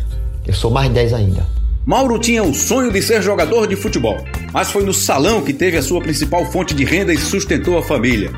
eu 0.45 0.53
sou 0.53 0.71
mais 0.71 0.89
10 0.91 1.13
ainda. 1.13 1.45
Mauro 1.85 2.17
tinha 2.17 2.41
o 2.41 2.53
sonho 2.53 2.89
de 2.89 3.01
ser 3.01 3.21
jogador 3.21 3.67
de 3.67 3.75
futebol, 3.75 4.23
mas 4.53 4.71
foi 4.71 4.85
no 4.85 4.93
salão 4.93 5.41
que 5.41 5.51
teve 5.51 5.77
a 5.77 5.81
sua 5.81 5.99
principal 6.01 6.49
fonte 6.49 6.73
de 6.73 6.85
renda 6.85 7.13
e 7.13 7.17
sustentou 7.17 7.77
a 7.77 7.83
família. 7.83 8.31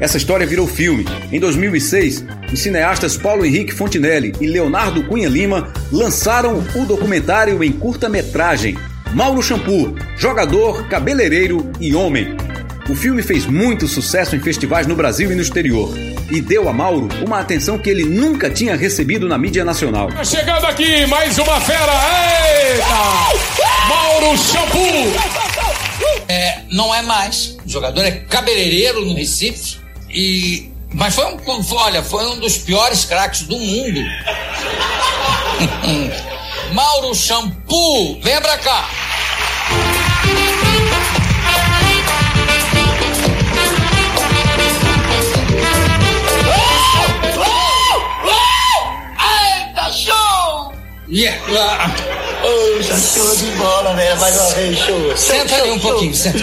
Essa 0.00 0.16
história 0.16 0.46
virou 0.46 0.66
filme. 0.66 1.04
Em 1.30 1.38
2006, 1.38 2.24
os 2.50 2.60
cineastas 2.60 3.16
Paulo 3.16 3.44
Henrique 3.44 3.74
Fontinelli 3.74 4.32
e 4.40 4.46
Leonardo 4.46 5.04
Cunha 5.04 5.28
Lima 5.28 5.70
lançaram 5.92 6.64
o 6.74 6.86
documentário 6.86 7.62
em 7.62 7.72
curta-metragem 7.72 8.78
Mauro 9.12 9.42
Shampoo, 9.42 9.94
jogador, 10.16 10.88
cabeleireiro 10.88 11.70
e 11.78 11.94
homem. 11.94 12.36
O 12.88 12.94
filme 12.94 13.22
fez 13.22 13.44
muito 13.44 13.86
sucesso 13.86 14.34
em 14.34 14.40
festivais 14.40 14.86
no 14.86 14.96
Brasil 14.96 15.30
e 15.30 15.34
no 15.34 15.42
exterior 15.42 15.92
e 16.30 16.40
deu 16.40 16.68
a 16.68 16.72
Mauro 16.72 17.08
uma 17.24 17.38
atenção 17.40 17.78
que 17.78 17.88
ele 17.88 18.04
nunca 18.04 18.50
tinha 18.50 18.76
recebido 18.76 19.28
na 19.28 19.38
mídia 19.38 19.64
nacional. 19.64 20.08
Tá 20.08 20.24
chegando 20.24 20.66
aqui 20.66 21.06
mais 21.06 21.38
uma 21.38 21.60
fera! 21.60 21.92
Eita! 22.72 22.84
Mauro 23.88 24.36
Shampoo! 24.36 25.12
É, 26.28 26.58
não 26.70 26.94
é 26.94 27.02
mais. 27.02 27.56
O 27.64 27.68
jogador 27.68 28.04
é 28.04 28.10
cabeleireiro 28.10 29.04
no 29.04 29.14
Recife 29.14 29.78
e 30.10 30.70
mas 30.92 31.14
foi 31.14 31.24
um, 31.26 31.38
olha, 31.72 32.02
foi 32.02 32.26
um 32.26 32.40
dos 32.40 32.58
piores 32.58 33.04
craques 33.04 33.42
do 33.42 33.56
mundo. 33.58 34.00
Mauro 36.72 37.14
Shampoo, 37.14 38.18
vem 38.22 38.40
pra 38.40 38.56
cá. 38.58 38.88
Yeah. 51.10 51.38
Oh, 52.44 52.82
já 52.82 52.96
show 52.98 53.34
de 53.34 53.46
bola, 53.56 53.94
né? 53.94 54.14
Mais 54.16 54.36
uma 54.38 54.50
vez, 54.50 54.78
show. 54.78 55.16
Senta 55.16 55.56
ali 55.56 55.70
um 55.70 55.78
pouquinho, 55.78 56.14
senta. 56.14 56.38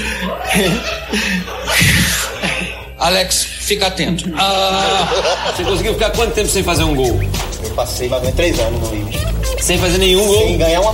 Alex, 2.98 3.44
fica 3.44 3.86
atento. 3.86 4.28
Ah, 4.36 5.54
você 5.56 5.64
conseguiu 5.64 5.94
ficar 5.94 6.10
quanto 6.10 6.34
tempo 6.34 6.50
sem 6.50 6.64
fazer 6.64 6.84
um 6.84 6.96
gol? 6.96 7.20
Eu 7.64 7.70
passei 7.76 8.10
mais 8.10 8.24
ou 8.24 8.26
menos 8.26 8.36
três 8.36 8.60
anos 8.60 8.90
no 8.90 8.96
Ibis. 8.96 9.16
Sem 9.64 9.78
fazer 9.78 10.00
nenhum 10.00 10.26
gol? 10.26 10.48
Sem 10.48 10.58
ganhar 10.58 10.82
uma 10.82 10.94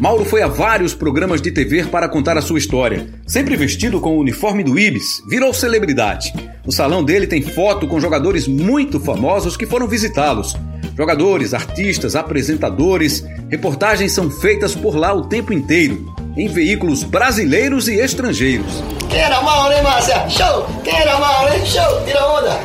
Mauro 0.00 0.24
foi 0.24 0.42
a 0.42 0.48
vários 0.48 0.94
programas 0.94 1.42
de 1.42 1.50
TV 1.50 1.84
para 1.84 2.08
contar 2.08 2.38
a 2.38 2.42
sua 2.42 2.58
história. 2.58 3.06
Sempre 3.26 3.56
vestido 3.56 4.00
com 4.00 4.16
o 4.16 4.20
uniforme 4.20 4.64
do 4.64 4.78
Ibis, 4.78 5.22
virou 5.28 5.52
celebridade. 5.52 6.32
O 6.66 6.72
salão 6.72 7.04
dele 7.04 7.26
tem 7.26 7.42
foto 7.42 7.86
com 7.86 8.00
jogadores 8.00 8.48
muito 8.48 8.98
famosos 8.98 9.54
que 9.56 9.66
foram 9.66 9.86
visitá-los. 9.86 10.56
Jogadores, 10.96 11.54
artistas, 11.54 12.14
apresentadores, 12.14 13.24
reportagens 13.50 14.12
são 14.12 14.30
feitas 14.30 14.74
por 14.74 14.96
lá 14.96 15.12
o 15.12 15.26
tempo 15.26 15.52
inteiro, 15.52 16.14
em 16.36 16.48
veículos 16.48 17.02
brasileiros 17.02 17.88
e 17.88 17.94
estrangeiros. 17.98 18.82
Quem 19.08 19.20
era 19.20 19.40
Mauro, 19.42 19.74
hein, 19.74 19.82
Márcia? 19.82 20.28
Show! 20.28 20.66
Quem 20.82 20.94
era 20.96 21.18
Mauro, 21.18 21.52
hein? 21.52 21.66
Show! 21.66 22.04
Tira 22.04 22.26
onda! 22.26 22.60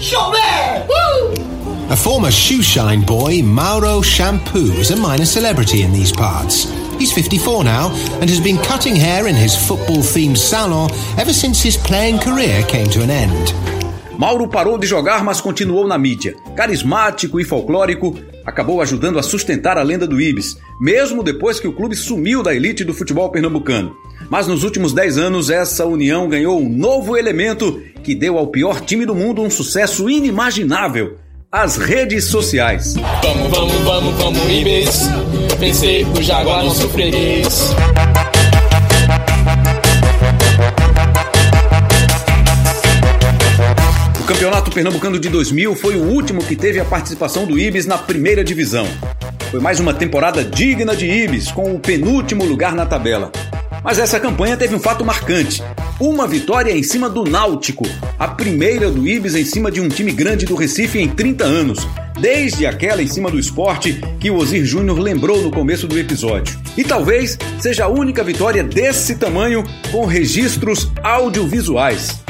Show, 0.00 0.30
man! 0.30 0.82
A 1.90 1.96
former 1.96 2.30
shoeshine 2.30 3.04
boy, 3.04 3.42
Mauro 3.42 4.00
Shampoo, 4.02 4.72
is 4.80 4.90
a 4.90 4.96
minor 4.96 5.26
celebrity 5.26 5.82
in 5.82 5.92
these 5.92 6.10
parts. 6.10 6.64
He's 6.98 7.12
54 7.12 7.64
now 7.64 7.90
and 8.20 8.30
has 8.30 8.40
been 8.40 8.56
cutting 8.58 8.96
hair 8.96 9.26
in 9.26 9.34
his 9.34 9.54
football 9.54 9.98
themed 9.98 10.38
salon 10.38 10.90
ever 11.18 11.32
since 11.32 11.60
his 11.62 11.76
playing 11.76 12.18
career 12.18 12.62
came 12.62 12.86
to 12.88 13.02
an 13.02 13.10
end. 13.10 13.81
Mauro 14.18 14.48
parou 14.48 14.78
de 14.78 14.86
jogar, 14.86 15.24
mas 15.24 15.40
continuou 15.40 15.86
na 15.86 15.98
mídia. 15.98 16.34
Carismático 16.54 17.40
e 17.40 17.44
folclórico, 17.44 18.16
acabou 18.44 18.80
ajudando 18.80 19.18
a 19.18 19.22
sustentar 19.22 19.78
a 19.78 19.82
lenda 19.82 20.06
do 20.06 20.20
Ibis, 20.20 20.56
mesmo 20.80 21.22
depois 21.22 21.58
que 21.58 21.68
o 21.68 21.72
clube 21.72 21.96
sumiu 21.96 22.42
da 22.42 22.54
elite 22.54 22.84
do 22.84 22.94
futebol 22.94 23.30
pernambucano. 23.30 23.96
Mas 24.30 24.46
nos 24.46 24.64
últimos 24.64 24.92
10 24.92 25.18
anos, 25.18 25.50
essa 25.50 25.84
união 25.84 26.28
ganhou 26.28 26.60
um 26.60 26.68
novo 26.68 27.16
elemento 27.16 27.80
que 28.02 28.14
deu 28.14 28.38
ao 28.38 28.46
pior 28.48 28.80
time 28.80 29.04
do 29.04 29.14
mundo 29.14 29.42
um 29.42 29.50
sucesso 29.50 30.08
inimaginável: 30.08 31.18
as 31.50 31.76
redes 31.76 32.24
sociais. 32.24 32.94
Vamos, 33.22 33.50
vamos, 33.50 33.76
vamos, 33.82 34.14
vamos, 34.14 34.50
Ibis. 34.50 35.08
Pensei 35.58 36.04
o 36.04 36.22
Jaguar. 36.22 36.64
Campeonato 44.32 44.70
Pernambucano 44.70 45.18
de 45.18 45.28
2000 45.28 45.76
foi 45.76 45.94
o 45.94 46.04
último 46.04 46.42
que 46.42 46.56
teve 46.56 46.80
a 46.80 46.86
participação 46.86 47.46
do 47.46 47.58
Ibis 47.58 47.84
na 47.84 47.98
primeira 47.98 48.42
divisão. 48.42 48.86
Foi 49.50 49.60
mais 49.60 49.78
uma 49.78 49.92
temporada 49.92 50.42
digna 50.42 50.96
de 50.96 51.04
Ibis, 51.04 51.52
com 51.52 51.74
o 51.74 51.78
penúltimo 51.78 52.42
lugar 52.42 52.74
na 52.74 52.86
tabela. 52.86 53.30
Mas 53.84 53.98
essa 53.98 54.18
campanha 54.18 54.56
teve 54.56 54.74
um 54.74 54.80
fato 54.80 55.04
marcante: 55.04 55.62
uma 56.00 56.26
vitória 56.26 56.72
em 56.72 56.82
cima 56.82 57.10
do 57.10 57.24
Náutico, 57.24 57.84
a 58.18 58.26
primeira 58.26 58.90
do 58.90 59.06
Ibis 59.06 59.34
em 59.34 59.44
cima 59.44 59.70
de 59.70 59.82
um 59.82 59.88
time 59.88 60.10
grande 60.10 60.46
do 60.46 60.56
Recife 60.56 60.98
em 60.98 61.08
30 61.08 61.44
anos, 61.44 61.86
desde 62.18 62.66
aquela 62.66 63.02
em 63.02 63.08
cima 63.08 63.30
do 63.30 63.38
esporte 63.38 64.00
que 64.18 64.30
o 64.30 64.36
Ozir 64.36 64.64
Júnior 64.64 64.98
lembrou 64.98 65.42
no 65.42 65.50
começo 65.50 65.86
do 65.86 65.98
episódio. 65.98 66.58
E 66.74 66.82
talvez 66.82 67.36
seja 67.60 67.84
a 67.84 67.88
única 67.88 68.24
vitória 68.24 68.64
desse 68.64 69.14
tamanho 69.16 69.62
com 69.92 70.06
registros 70.06 70.90
audiovisuais. 71.02 72.22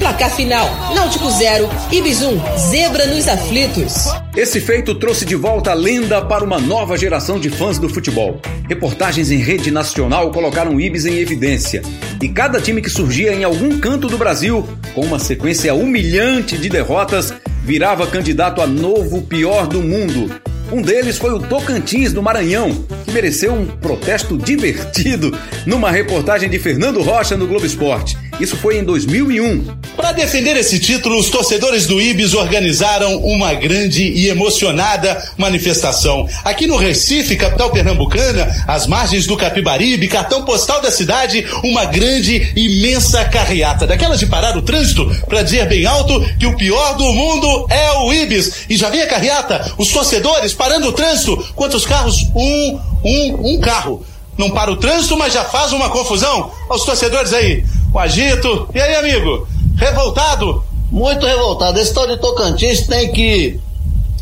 Placar 0.00 0.30
final: 0.34 0.66
Náutico 0.94 1.30
0, 1.30 1.68
Ibis 1.92 2.22
1, 2.22 2.40
Zebra 2.56 3.06
nos 3.06 3.28
aflitos. 3.28 4.06
Esse 4.34 4.58
feito 4.58 4.94
trouxe 4.94 5.26
de 5.26 5.36
volta 5.36 5.72
a 5.72 5.74
lenda 5.74 6.22
para 6.22 6.42
uma 6.42 6.58
nova 6.58 6.96
geração 6.96 7.38
de 7.38 7.50
fãs 7.50 7.78
do 7.78 7.86
futebol. 7.86 8.40
Reportagens 8.66 9.30
em 9.30 9.36
rede 9.36 9.70
nacional 9.70 10.30
colocaram 10.30 10.80
Ibis 10.80 11.04
em 11.04 11.18
evidência. 11.18 11.82
E 12.20 12.30
cada 12.30 12.62
time 12.62 12.80
que 12.80 12.88
surgia 12.88 13.34
em 13.34 13.44
algum 13.44 13.78
canto 13.78 14.08
do 14.08 14.16
Brasil, 14.16 14.66
com 14.94 15.02
uma 15.02 15.18
sequência 15.18 15.74
humilhante 15.74 16.56
de 16.56 16.70
derrotas, 16.70 17.34
virava 17.62 18.06
candidato 18.06 18.62
a 18.62 18.66
novo 18.66 19.20
pior 19.20 19.66
do 19.66 19.82
mundo. 19.82 20.34
Um 20.72 20.80
deles 20.80 21.18
foi 21.18 21.32
o 21.34 21.40
Tocantins 21.40 22.14
do 22.14 22.22
Maranhão, 22.22 22.86
que 23.04 23.12
mereceu 23.12 23.52
um 23.52 23.66
protesto 23.66 24.38
divertido 24.38 25.36
numa 25.66 25.90
reportagem 25.90 26.48
de 26.48 26.58
Fernando 26.58 27.02
Rocha 27.02 27.36
no 27.36 27.46
Globo 27.46 27.66
Esporte 27.66 28.16
Isso 28.40 28.56
foi 28.56 28.78
em 28.78 28.84
2001. 28.84 29.66
Para 29.94 30.12
defender 30.12 30.56
esse 30.56 30.80
título, 30.80 31.18
os 31.18 31.28
torcedores 31.28 31.86
do 31.86 32.00
Ibis 32.00 32.32
organizaram 32.32 33.18
uma 33.18 33.52
grande 33.52 34.02
e 34.02 34.28
emocionada 34.28 35.22
manifestação. 35.36 36.26
Aqui 36.42 36.66
no 36.66 36.76
Recife, 36.76 37.36
capital 37.36 37.70
pernambucana, 37.70 38.64
às 38.66 38.86
margens 38.86 39.26
do 39.26 39.36
Capibaribe, 39.36 40.08
cartão 40.08 40.42
postal 40.42 40.80
da 40.80 40.90
cidade, 40.90 41.46
uma 41.62 41.84
grande, 41.84 42.50
imensa 42.56 43.26
carreata. 43.26 43.86
Daquelas 43.86 44.18
de 44.18 44.26
parar 44.26 44.56
o 44.56 44.62
trânsito 44.62 45.04
para 45.28 45.42
dizer 45.42 45.68
bem 45.68 45.84
alto 45.84 46.18
que 46.38 46.46
o 46.46 46.56
pior 46.56 46.96
do 46.96 47.12
mundo 47.12 47.66
é 47.68 47.92
o 47.92 48.10
Ibis. 48.10 48.64
E 48.70 48.76
já 48.76 48.88
vem 48.88 49.02
a 49.02 49.06
carreata, 49.06 49.74
os 49.76 49.92
torcedores 49.92 50.54
parando 50.54 50.88
o 50.88 50.92
trânsito. 50.92 51.36
Quantos 51.54 51.84
carros? 51.84 52.26
Um, 52.34 52.80
um, 53.04 53.54
um 53.54 53.60
carro. 53.60 54.02
Não 54.38 54.48
para 54.48 54.70
o 54.70 54.76
trânsito, 54.76 55.18
mas 55.18 55.34
já 55.34 55.44
faz 55.44 55.70
uma 55.72 55.90
confusão. 55.90 56.50
Aos 56.70 56.86
torcedores 56.86 57.34
aí, 57.34 57.62
o 57.92 57.98
agito. 57.98 58.68
E 58.74 58.80
aí, 58.80 58.94
amigo? 58.96 59.46
Revoltado? 59.76 60.64
Muito 60.90 61.24
revoltado. 61.26 61.78
Esse 61.78 61.94
tal 61.94 62.06
de 62.06 62.16
Tocantins 62.18 62.86
tem 62.86 63.12
que 63.12 63.60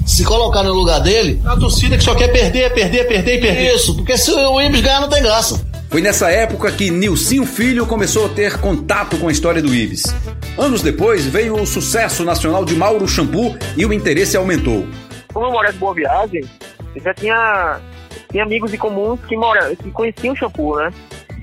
se 0.06 0.24
colocar 0.24 0.62
no 0.62 0.72
lugar 0.72 1.00
dele. 1.00 1.40
A 1.44 1.56
torcida 1.56 1.96
que 1.96 2.02
só 2.02 2.14
quer 2.14 2.28
perder, 2.28 2.72
perder, 2.72 3.06
perder 3.06 3.38
e 3.38 3.40
perder. 3.40 3.74
Isso, 3.74 3.94
porque 3.94 4.16
se 4.16 4.30
o 4.30 4.60
Ibis 4.60 4.80
ganhar 4.80 5.00
não 5.00 5.08
tem 5.08 5.22
graça. 5.22 5.66
Foi 5.90 6.02
nessa 6.02 6.30
época 6.30 6.70
que 6.70 6.90
Nilcinho 6.90 7.46
Filho 7.46 7.86
começou 7.86 8.26
a 8.26 8.28
ter 8.28 8.58
contato 8.58 9.16
com 9.16 9.28
a 9.28 9.32
história 9.32 9.62
do 9.62 9.74
Ibis. 9.74 10.04
Anos 10.58 10.82
depois 10.82 11.24
veio 11.24 11.54
o 11.54 11.66
sucesso 11.66 12.24
nacional 12.24 12.64
de 12.64 12.74
Mauro 12.74 13.08
Shampoo 13.08 13.56
e 13.76 13.86
o 13.86 13.92
interesse 13.92 14.36
aumentou. 14.36 14.86
Como 15.32 15.46
eu 15.46 15.52
morava 15.52 15.74
em 15.74 15.78
Boa 15.78 15.94
Viagem, 15.94 16.44
eu 16.94 17.02
já 17.02 17.14
tinha, 17.14 17.80
tinha 18.30 18.42
amigos 18.42 18.72
em 18.74 18.76
comuns 18.76 19.18
que, 19.26 19.34
mora, 19.34 19.74
que 19.76 19.90
conheciam 19.90 20.34
o 20.34 20.36
Shampoo, 20.36 20.76
né? 20.76 20.92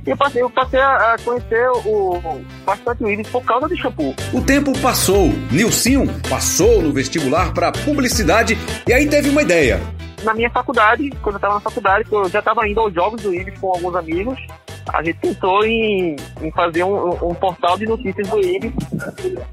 E 0.05 0.11
eu 0.11 0.17
passei, 0.17 0.41
eu 0.43 0.49
passei 0.51 0.79
a 0.79 1.15
conhecer 1.23 1.67
o, 1.83 2.21
bastante 2.63 3.03
o 3.03 3.09
Ibis 3.09 3.27
por 3.27 3.43
causa 3.43 3.67
do 3.67 3.75
shampoo. 3.75 4.13
O 4.31 4.41
tempo 4.41 4.77
passou. 4.79 5.29
Nilcinho 5.51 6.05
passou 6.29 6.81
no 6.81 6.93
vestibular 6.93 7.53
para 7.53 7.71
publicidade 7.71 8.55
e 8.87 8.93
aí 8.93 9.07
teve 9.07 9.29
uma 9.29 9.41
ideia. 9.41 9.81
Na 10.23 10.33
minha 10.33 10.49
faculdade, 10.51 11.09
quando 11.23 11.35
eu 11.35 11.37
estava 11.37 11.55
na 11.55 11.59
faculdade, 11.59 12.07
eu 12.11 12.29
já 12.29 12.39
estava 12.39 12.67
indo 12.67 12.79
aos 12.79 12.93
jogos 12.93 13.21
do 13.21 13.33
Ibis 13.33 13.57
com 13.59 13.71
alguns 13.71 13.95
amigos 13.95 14.39
a 14.93 15.03
gente 15.03 15.17
pensou 15.19 15.65
em, 15.65 16.15
em 16.41 16.51
fazer 16.51 16.83
um, 16.83 17.29
um, 17.29 17.33
portal 17.33 17.77
de 17.77 17.85
notícias 17.85 18.27
do 18.27 18.37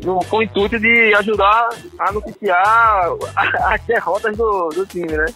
no, 0.05 0.21
com 0.27 0.39
o 0.39 0.43
intuito 0.43 0.79
de 0.79 1.15
ajudar 1.15 1.69
a 1.99 2.13
noticiar 2.13 3.07
as 3.73 3.81
derrotas 3.83 4.37
do, 4.37 4.69
do 4.69 4.87
time, 4.87 5.13
né? 5.13 5.27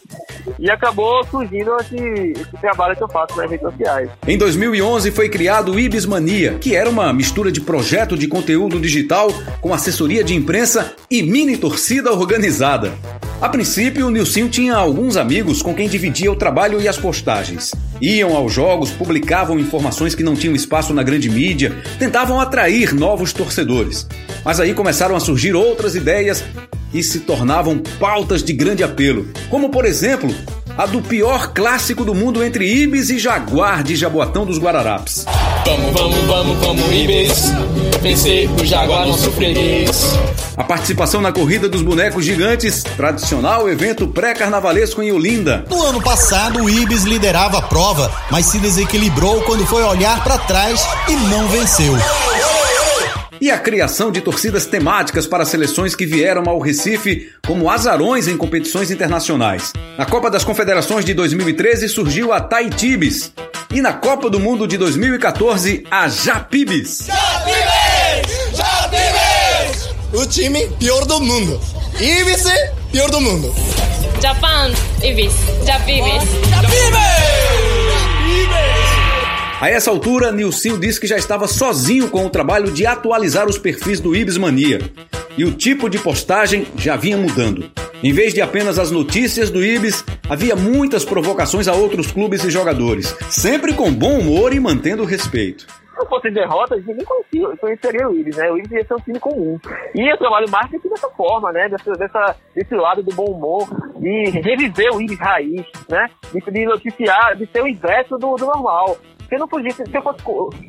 E 0.59 0.71
acabou 0.71 1.25
surgindo 1.27 1.77
esse, 1.81 1.97
esse 1.97 2.57
trabalho 2.61 2.97
que 2.97 3.03
eu 3.03 3.09
faço 3.09 3.37
nas 3.37 3.51
redes 3.51 3.67
sociais. 3.69 4.11
Em 4.27 4.39
2011 4.39 5.11
foi 5.11 5.29
criado 5.29 5.73
o 5.73 5.81
Ibis 5.81 6.07
Mania, 6.07 6.59
que 6.59 6.75
era 6.75 6.89
uma 6.89 7.13
mistura 7.13 7.51
de 7.51 7.61
projeto 7.61 8.17
de 8.17 8.29
conteúdo 8.29 8.81
digital 8.81 9.29
com 9.61 9.73
assessoria 9.73 10.23
de 10.23 10.35
imprensa 10.35 10.95
e 11.11 11.23
mini 11.23 11.57
torcida 11.57 12.13
organizada. 12.13 12.93
A 13.41 13.49
princípio, 13.49 14.07
o 14.07 14.11
Nilcinho 14.11 14.49
tinha 14.49 14.75
alguns 14.75 15.17
amigos 15.17 15.61
com 15.61 15.75
quem 15.75 15.89
dividia 15.89 16.33
o 16.33 16.37
trabalho 16.37 16.81
e 16.81 16.89
as 16.89 16.97
postagens. 16.97 17.71
Iam 18.01 18.35
aos 18.35 18.53
jogos, 18.53 18.91
publicavam 18.91 19.59
informações 19.59 19.86
que 20.15 20.23
não 20.23 20.35
tinham 20.35 20.55
espaço 20.55 20.93
na 20.93 21.03
grande 21.03 21.29
mídia, 21.29 21.75
tentavam 21.99 22.41
atrair 22.41 22.95
novos 22.95 23.33
torcedores. 23.33 24.07
Mas 24.45 24.61
aí 24.61 24.75
começaram 24.75 25.17
a 25.17 25.21
surgir 25.21 25.55
outras 25.55 25.95
ideias 25.95 26.45
que 26.91 27.03
se 27.03 27.21
tornavam 27.21 27.79
pautas 27.99 28.43
de 28.43 28.53
grande 28.53 28.83
apelo, 28.83 29.29
como 29.51 29.71
por 29.71 29.85
exemplo 29.85 30.35
a 30.77 30.87
do 30.87 31.01
pior 31.01 31.53
clássico 31.53 32.05
do 32.05 32.15
mundo 32.15 32.45
entre 32.45 32.67
Ibis 32.67 33.11
e 33.11 33.19
Jaguar 33.19 33.83
de 33.83 33.97
Jaboatão 33.97 34.45
dos 34.45 34.59
Guararapes. 34.59 35.25
Vamos, 35.67 35.93
vamos, 35.93 36.21
vamos, 36.27 36.59
vamos, 36.65 36.93
Ibis. 36.93 37.53
Vencer 38.01 38.49
o 38.53 38.65
Jaguar 38.65 39.05
nosso 39.05 39.33
freguês. 39.33 40.17
A 40.57 40.63
participação 40.63 41.21
na 41.21 41.33
Corrida 41.33 41.69
dos 41.69 41.83
Bonecos 41.83 42.25
Gigantes, 42.25 42.85
tradicional 42.85 43.69
evento 43.69 44.07
pré-carnavalesco 44.07 45.03
em 45.03 45.11
Olinda. 45.11 45.65
No 45.69 45.83
ano 45.83 46.01
passado, 46.01 46.63
o 46.63 46.71
Ibis 46.71 47.03
liderava 47.03 47.59
a 47.59 47.63
prova, 47.63 48.13
mas 48.31 48.47
se 48.47 48.61
desequilibrou 48.61 49.43
quando 49.43 49.67
foi 49.67 49.83
olhar 49.83 50.23
para 50.23 50.39
trás 50.39 50.87
e 51.09 51.13
não 51.29 51.49
venceu 51.49 51.97
e 53.41 53.51
a 53.51 53.59
criação 53.59 54.11
de 54.11 54.21
torcidas 54.21 54.67
temáticas 54.67 55.27
para 55.27 55.45
seleções 55.45 55.95
que 55.95 56.07
vieram 56.07 56.45
ao 56.49 56.59
Recife 56.59 57.31
como 57.47 57.71
azarões 57.71 58.29
em 58.29 58.37
competições 58.37 58.91
internacionais. 58.91 59.73
Na 59.99 60.07
Copa 60.07 60.31
das 60.31 60.43
Confederações 60.43 61.05
de 61.05 61.15
2013 61.15 61.89
surgiu 61.89 62.33
a 62.33 62.41
Taitibis 62.41 63.33
e 63.71 63.81
na 63.81 63.93
Copa 63.93 64.31
do 64.31 64.39
Mundo 64.39 64.67
de 64.67 64.77
2014 64.77 65.85
a 65.91 66.09
Japibis. 66.09 67.07
Japibis! 67.07 68.57
Japibis! 68.57 69.89
O 70.13 70.27
time 70.27 70.67
pior 70.79 71.05
do 71.05 71.21
mundo. 71.21 71.61
Ibis, 72.01 72.45
pior 72.93 73.11
do 73.11 73.21
mundo. 73.21 73.55
Japan, 74.21 74.73
Ibis, 75.03 75.33
Japibis. 75.65 76.23
Japibis! 76.51 77.37
A 79.59 79.71
essa 79.71 79.91
altura, 79.91 80.31
Nilcinho 80.31 80.79
disse 80.79 81.01
que 81.01 81.07
já 81.07 81.17
estava 81.17 81.49
sozinho 81.49 82.11
com 82.11 82.27
o 82.27 82.31
trabalho 82.31 82.71
de 82.71 82.85
atualizar 82.87 83.49
os 83.49 83.57
perfis 83.57 84.01
do 84.01 84.15
Ibis 84.15 84.37
Mania. 84.37 84.81
E 85.39 85.45
o 85.45 85.53
tipo 85.53 85.91
de 85.91 85.99
postagem 85.99 86.67
já 86.77 86.97
vinha 86.97 87.19
mudando. 87.19 87.71
Em 88.03 88.13
vez 88.13 88.33
de 88.33 88.41
apenas 88.41 88.79
as 88.79 88.91
notícias 88.91 89.51
do 89.51 89.63
Ibis, 89.63 90.03
havia 90.31 90.57
muitas 90.57 91.05
provocações 91.05 91.69
a 91.69 91.75
outros 91.75 92.11
clubes 92.11 92.43
e 92.43 92.51
jogadores, 92.51 93.15
sempre 93.29 93.75
com 93.75 93.93
bom 93.93 94.19
humor 94.19 94.55
e 94.55 94.61
mantendo 94.61 95.05
respeito. 95.05 95.67
Não 95.99 96.07
fosse 96.07 96.31
derrotas, 96.31 96.85
ninguém 96.87 97.05
conhecia, 97.05 97.57
conheceria 97.59 98.09
o 98.09 98.15
Ibis, 98.15 98.37
né? 98.37 98.51
O 98.51 98.59
Ibis 98.59 98.71
ia 98.71 98.85
ser 98.87 98.95
um 98.95 99.01
time 99.01 99.19
comum. 99.19 99.59
E 99.95 100.11
eu 100.11 100.17
trabalho 100.19 100.51
marketing 100.51 100.89
dessa 100.89 101.09
forma, 101.11 101.53
né? 101.53 101.69
Dessa, 101.69 101.93
dessa, 101.93 102.37
desse 102.55 102.75
lado 102.75 103.03
do 103.03 103.15
bom 103.15 103.25
humor, 103.25 103.67
de 103.99 104.31
reviver 104.41 104.95
o 104.95 105.01
Ibis 105.01 105.19
raiz, 105.19 105.67
né? 105.89 106.09
De, 106.33 106.51
de 106.51 106.65
noticiar, 106.67 107.37
de 107.37 107.47
ser 107.47 107.63
o 107.63 107.69
inverso 107.69 108.17
do, 108.19 108.37
do 108.37 108.47
normal. 108.47 108.97
Se 109.29 109.37
não 109.37 109.49
fugisse, 109.49 109.83
se 109.85 109.97
eu 109.97 110.03
fosse 110.03 110.23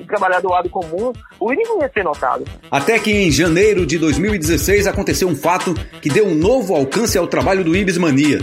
trabalhar 0.08 0.39
do 0.41 0.50
lado 0.50 0.70
comum, 0.70 1.13
o 1.39 1.54
não 1.54 1.82
ia 1.82 1.91
ser 1.93 2.04
notado. 2.04 2.43
Até 2.72 2.98
que 2.98 3.12
em 3.12 3.32
janeiro 3.32 3.86
de 3.86 3.98
2016 3.98 4.88
aconteceu 4.88 5.28
um 5.28 5.36
fato 5.36 5.76
que 6.02 6.10
deu 6.10 6.26
um 6.26 6.34
novo 6.34 6.76
alcance 6.76 7.17
ao 7.17 7.28
trabalho 7.28 7.63
do 7.63 7.76
Ibis 7.76 7.98
Mania. 7.98 8.39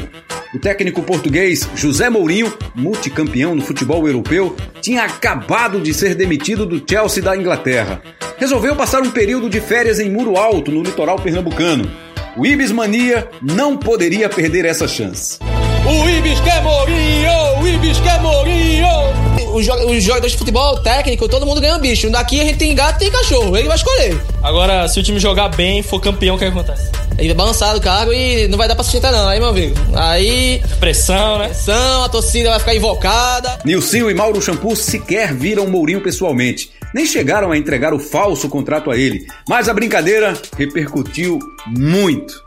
O 0.55 0.59
técnico 0.59 1.03
português 1.03 1.69
José 1.75 2.09
Mourinho, 2.09 2.53
multicampeão 2.77 3.57
no 3.57 3.63
futebol 3.63 4.07
europeu, 4.07 4.55
tinha 4.81 5.03
acabado 5.03 5.81
de 5.81 5.93
ser 5.93 6.15
demitido 6.15 6.65
do 6.65 6.81
Chelsea 6.89 7.23
da 7.23 7.37
Inglaterra. 7.37 8.01
Resolveu 8.39 8.77
passar 8.77 9.03
um 9.03 9.11
período 9.11 9.51
de 9.51 9.61
férias 9.61 9.99
em 9.99 10.11
Muro 10.11 10.37
Alto, 10.37 10.71
no 10.71 10.83
litoral 10.83 11.19
pernambucano. 11.19 11.91
O 12.37 12.47
Ibis 12.47 12.71
Mania 12.71 13.29
não 13.43 13.77
poderia 13.77 14.29
perder 14.29 14.65
essa 14.65 14.87
chance. 14.87 15.41
O 15.87 16.09
Ibis 16.09 16.41
quer 16.41 16.63
Mourinho! 16.63 17.61
O 17.61 17.67
Ibis 17.67 17.99
quer 18.01 18.21
Mourinho! 18.21 19.24
Os, 19.55 19.69
os 19.69 20.03
jogadores 20.03 20.33
de 20.33 20.39
futebol, 20.39 20.81
técnico, 20.81 21.29
todo 21.29 21.47
mundo 21.47 21.61
ganha 21.61 21.77
um 21.77 21.81
bicho. 21.81 22.11
Daqui 22.11 22.41
a 22.41 22.45
gente 22.45 22.59
tem 22.59 22.75
gato 22.75 22.97
e 22.97 22.99
tem 22.99 23.11
cachorro. 23.11 23.57
Ele 23.57 23.69
vai 23.69 23.77
escolher. 23.77 24.21
Agora, 24.43 24.89
se 24.89 24.99
o 24.99 25.03
time 25.03 25.19
jogar 25.19 25.49
bem, 25.49 25.83
for 25.83 26.01
campeão, 26.01 26.37
o 26.37 26.39
que 26.39 26.45
acontece? 26.45 26.91
Ele 27.17 27.29
vai 27.29 27.37
balançar 27.37 27.73
do 27.75 27.81
cargo 27.81 28.13
e 28.13 28.49
não 28.49 28.59
vai 28.59 28.67
dar 28.67 28.75
pra 28.75 28.83
sustentar, 28.83 29.13
não. 29.13 29.29
Aí, 29.29 29.39
meu 29.39 29.51
amigo. 29.51 29.75
Aí. 29.95 30.61
Pressão, 30.81 31.39
né? 31.39 31.47
Pressão, 31.47 32.05
a 32.05 32.09
torcida 32.09 32.51
vai 32.51 32.59
ficar 32.59 32.75
invocada. 32.75 33.59
Nilcinho 33.65 34.11
e 34.11 34.15
Mauro 34.15 34.43
Shampoo 34.43 34.75
sequer 34.75 35.33
viram 35.33 35.69
Mourinho 35.69 36.01
pessoalmente. 36.01 36.73
Nem 36.93 37.07
chegaram 37.07 37.53
a 37.53 37.57
entregar 37.57 37.95
o 37.95 37.99
falso 37.99 38.49
contrato 38.49 38.91
a 38.91 38.97
ele. 38.97 39.27
Mas 39.49 39.69
a 39.69 39.75
brincadeira 39.75 40.35
repercutiu 40.57 41.39
muito. 41.67 42.43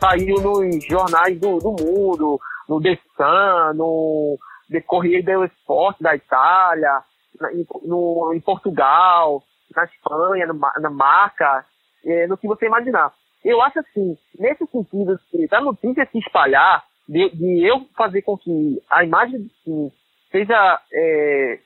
Saiu 0.00 0.36
nos 0.36 0.84
jornais 0.84 1.38
do, 1.38 1.58
do 1.58 1.70
mundo, 1.72 2.38
no 2.68 2.80
The 2.80 2.98
Sun, 3.16 3.74
no 3.74 4.38
de 4.68 4.80
Corrida 4.80 5.44
Esporte 5.44 6.02
da 6.02 6.14
Itália, 6.14 7.02
na, 7.40 7.52
em, 7.52 7.66
no, 7.84 8.32
em 8.34 8.40
Portugal, 8.40 9.42
na 9.74 9.84
Espanha, 9.84 10.46
no, 10.46 10.58
na 10.80 10.90
marca, 10.90 11.64
é, 12.04 12.26
no 12.26 12.36
que 12.36 12.46
você 12.46 12.66
imaginar. 12.66 13.12
Eu 13.44 13.62
acho 13.62 13.78
assim, 13.78 14.16
nesse 14.38 14.66
sentido 14.66 15.18
da 15.48 15.60
notícia 15.60 16.08
se 16.10 16.18
espalhar, 16.18 16.84
de, 17.08 17.30
de, 17.30 17.64
eu 17.64 17.86
fazer 17.96 18.22
com 18.22 18.36
que 18.36 18.82
a 18.90 19.04
imagem 19.04 19.42
do 19.42 19.48
time 19.62 19.92
seja 20.32 20.80
é, 20.92 21.58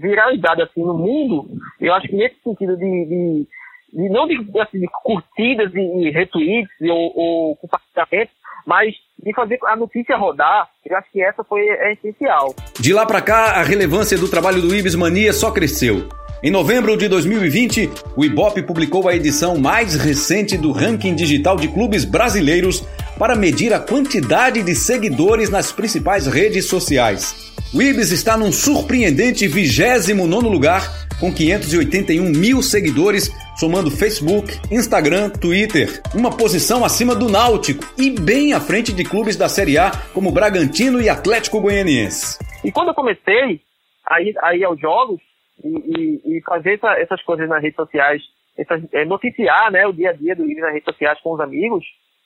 viralizada 0.00 0.64
assim 0.64 0.82
no 0.82 0.94
mundo, 0.94 1.48
eu 1.80 1.94
acho 1.94 2.08
que 2.08 2.16
nesse 2.16 2.40
sentido 2.42 2.76
de, 2.76 2.84
de, 2.84 3.46
de 3.92 4.08
não 4.08 4.26
de, 4.26 4.36
assim, 4.60 4.80
de 4.80 4.88
curtidas 5.02 5.72
e 5.74 6.10
retweets 6.10 6.80
ou, 6.80 7.12
ou 7.16 7.56
compartilhamentos, 7.56 8.34
mas 8.66 8.92
de 9.22 9.32
fazer 9.32 9.58
a 9.66 9.76
notícia 9.76 10.16
rodar, 10.16 10.68
eu 10.84 10.96
acho 10.96 11.10
que 11.12 11.22
essa 11.22 11.44
foi 11.44 11.60
é 11.60 11.92
essencial. 11.92 12.54
De 12.78 12.92
lá 12.92 13.06
para 13.06 13.22
cá, 13.22 13.52
a 13.52 13.62
relevância 13.62 14.18
do 14.18 14.28
trabalho 14.28 14.60
do 14.60 14.74
Ibis 14.74 14.94
Mania 14.94 15.32
só 15.32 15.50
cresceu. 15.50 16.08
Em 16.42 16.50
novembro 16.50 16.96
de 16.96 17.08
2020, 17.08 17.90
o 18.14 18.24
Ibope 18.24 18.62
publicou 18.62 19.08
a 19.08 19.16
edição 19.16 19.56
mais 19.56 19.94
recente 19.94 20.58
do 20.58 20.70
ranking 20.70 21.14
digital 21.14 21.56
de 21.56 21.66
clubes 21.68 22.04
brasileiros 22.04 22.86
para 23.18 23.34
medir 23.34 23.72
a 23.72 23.80
quantidade 23.80 24.62
de 24.62 24.74
seguidores 24.74 25.48
nas 25.48 25.72
principais 25.72 26.26
redes 26.26 26.66
sociais. 26.66 27.34
O 27.72 27.80
Ibis 27.80 28.12
está 28.12 28.36
num 28.36 28.52
surpreendente 28.52 29.48
29 29.48 30.48
lugar, 30.48 31.05
com 31.20 31.32
581 31.32 32.22
mil 32.24 32.62
seguidores, 32.62 33.30
somando 33.56 33.90
Facebook, 33.90 34.52
Instagram, 34.70 35.30
Twitter. 35.30 35.88
Uma 36.14 36.36
posição 36.36 36.84
acima 36.84 37.14
do 37.14 37.28
Náutico 37.28 37.84
e 37.98 38.10
bem 38.10 38.52
à 38.52 38.60
frente 38.60 38.92
de 38.92 39.04
clubes 39.04 39.36
da 39.36 39.48
Série 39.48 39.78
A 39.78 39.90
como 40.12 40.32
Bragantino 40.32 41.00
e 41.00 41.08
Atlético 41.08 41.60
Goianiense. 41.60 42.38
E 42.64 42.70
quando 42.70 42.88
eu 42.88 42.94
comecei 42.94 43.60
a 44.06 44.20
ir, 44.20 44.34
a 44.42 44.54
ir 44.54 44.64
aos 44.64 44.80
jogos 44.80 45.20
e, 45.64 45.68
e, 45.68 46.36
e 46.36 46.42
fazer 46.42 46.74
essa, 46.74 46.92
essas 46.98 47.22
coisas 47.22 47.48
nas 47.48 47.62
redes 47.62 47.76
sociais, 47.76 48.22
essas, 48.56 48.82
é, 48.92 49.04
noticiar 49.04 49.70
né, 49.70 49.86
o 49.86 49.92
dia 49.92 50.10
a 50.10 50.12
dia 50.12 50.34
do 50.34 50.44
Ibis 50.44 50.62
nas 50.62 50.72
redes 50.72 50.84
sociais 50.84 51.20
com 51.20 51.32
os 51.34 51.40
amigos, 51.40 51.84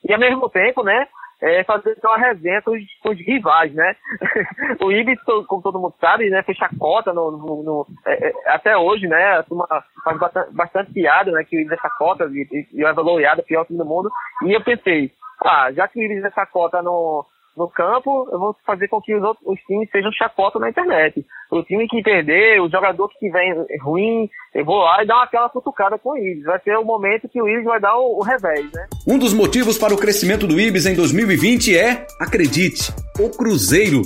e 0.08 0.12
ao 0.12 0.18
mesmo 0.18 0.48
tempo, 0.48 0.82
né, 0.82 1.06
é, 1.42 1.64
fazer 1.64 1.96
uma 2.04 2.18
resenha 2.18 2.60
com 2.62 2.72
os, 2.72 2.82
com 3.02 3.10
os 3.10 3.18
rivais, 3.18 3.72
né? 3.74 3.96
o 4.80 4.92
Ibis, 4.92 5.20
como 5.22 5.62
todo 5.62 5.78
mundo 5.78 5.94
sabe, 6.00 6.28
né, 6.28 6.42
fez 6.42 6.58
chacota 6.58 7.12
no, 7.12 7.30
no, 7.30 7.62
no 7.62 7.86
é, 8.06 8.28
é, 8.28 8.32
até 8.46 8.76
hoje, 8.76 9.06
né? 9.06 9.38
A 9.38 9.42
turma 9.42 9.66
faz 10.04 10.18
bastante, 10.18 10.54
bastante 10.54 10.92
piada, 10.92 11.30
né? 11.32 11.44
Que 11.44 11.56
o 11.56 11.60
Ibis 11.60 11.72
é 11.72 11.80
chacota 11.80 12.24
e, 12.30 12.46
e, 12.52 12.80
e 12.80 12.84
é 12.84 12.92
valoriado, 12.92 13.42
pior 13.42 13.64
time 13.64 13.78
do 13.78 13.84
mundo. 13.84 14.10
E 14.44 14.52
eu 14.52 14.62
pensei, 14.62 15.10
ah, 15.44 15.72
já 15.72 15.88
que 15.88 15.98
o 15.98 16.02
Ibis 16.02 16.24
é 16.24 16.30
chacota 16.30 16.82
no, 16.82 17.24
no 17.56 17.68
campo, 17.68 18.28
eu 18.32 18.38
vou 18.38 18.56
fazer 18.64 18.88
com 18.88 19.00
que 19.00 19.14
os, 19.14 19.22
outros, 19.22 19.46
os 19.46 19.60
times 19.66 19.88
sejam 19.90 20.12
chacota 20.12 20.58
na 20.58 20.70
internet. 20.70 21.24
O 21.50 21.62
time 21.62 21.86
que 21.88 22.02
perder, 22.02 22.60
o 22.60 22.70
jogador 22.70 23.08
que 23.08 23.18
tiver 23.18 23.54
ruim, 23.82 24.28
eu 24.54 24.64
vou 24.64 24.78
lá 24.78 25.02
e 25.02 25.06
dar 25.06 25.22
aquela 25.22 25.48
cutucada 25.48 25.98
com 25.98 26.10
o 26.10 26.18
Ibis. 26.18 26.44
Vai 26.44 26.60
ser 26.60 26.76
o 26.76 26.84
momento 26.84 27.28
que 27.28 27.40
o 27.40 27.48
Ibis 27.48 27.64
vai 27.64 27.80
dar 27.80 27.96
o, 27.96 28.18
o 28.18 28.22
revés, 28.22 28.70
né? 28.72 28.86
Um 29.06 29.18
dos 29.18 29.34
motivos 29.34 29.78
para 29.78 29.94
o 29.94 29.98
crescimento 29.98 30.46
do 30.46 30.60
Ibis 30.60 30.86
em 30.86 30.94
2020 30.94 31.76
é, 31.76 32.06
acredite, 32.20 32.92
o 33.18 33.28
Cruzeiro. 33.30 34.02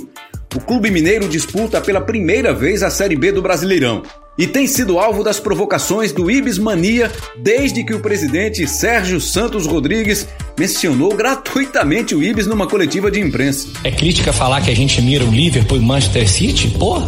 O 0.55 0.65
clube 0.65 0.89
mineiro 0.89 1.27
disputa 1.27 1.81
pela 1.81 1.99
primeira 1.99 2.53
vez 2.53 2.81
a 2.81 2.89
Série 2.89 3.15
B 3.15 3.31
do 3.31 3.41
Brasileirão 3.41 4.03
e 4.37 4.45
tem 4.45 4.67
sido 4.67 4.99
alvo 4.99 5.23
das 5.23 5.39
provocações 5.39 6.11
do 6.11 6.29
Ibis 6.29 6.57
Mania 6.57 7.11
desde 7.37 7.83
que 7.83 7.93
o 7.93 7.99
presidente 7.99 8.67
Sérgio 8.67 9.19
Santos 9.21 9.65
Rodrigues 9.65 10.27
mencionou 10.57 11.15
gratuitamente 11.15 12.13
o 12.13 12.21
Ibis 12.21 12.47
numa 12.47 12.67
coletiva 12.67 13.09
de 13.09 13.19
imprensa. 13.19 13.67
É 13.83 13.91
crítica 13.91 14.33
falar 14.33 14.61
que 14.61 14.71
a 14.71 14.75
gente 14.75 15.01
mira 15.01 15.23
o 15.23 15.31
Liverpool 15.31 15.77
e 15.77 15.79
o 15.79 15.83
Manchester 15.83 16.29
City? 16.29 16.69
Pô, 16.77 17.01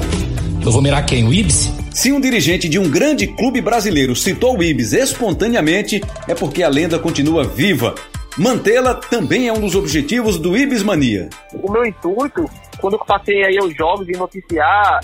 eu 0.64 0.72
vou 0.72 0.82
mirar 0.82 1.06
quem? 1.06 1.28
O 1.28 1.34
Ibis? 1.34 1.72
Se 1.94 2.12
um 2.12 2.22
dirigente 2.22 2.70
de 2.70 2.78
um 2.78 2.90
grande 2.90 3.28
clube 3.28 3.60
brasileiro 3.60 4.16
citou 4.16 4.58
o 4.58 4.64
Ibis 4.64 4.94
espontaneamente, 4.94 6.02
é 6.28 6.36
porque 6.36 6.64
a 6.64 6.70
lenda 6.70 7.00
continua 7.00 7.44
viva. 7.44 7.96
Mantê-la 8.38 8.94
também 8.94 9.48
é 9.48 9.54
um 9.54 9.60
dos 9.60 9.76
objetivos 9.76 10.38
do 10.38 10.56
Ibis 10.56 10.84
Mania. 10.84 11.28
O 11.54 11.72
meu 11.72 11.84
intuito, 11.84 12.48
quando 12.80 12.94
eu 12.94 13.00
passei 13.04 13.44
aí 13.44 13.58
aos 13.58 13.76
jogos 13.76 14.08
e 14.08 14.12
noticiar 14.12 15.00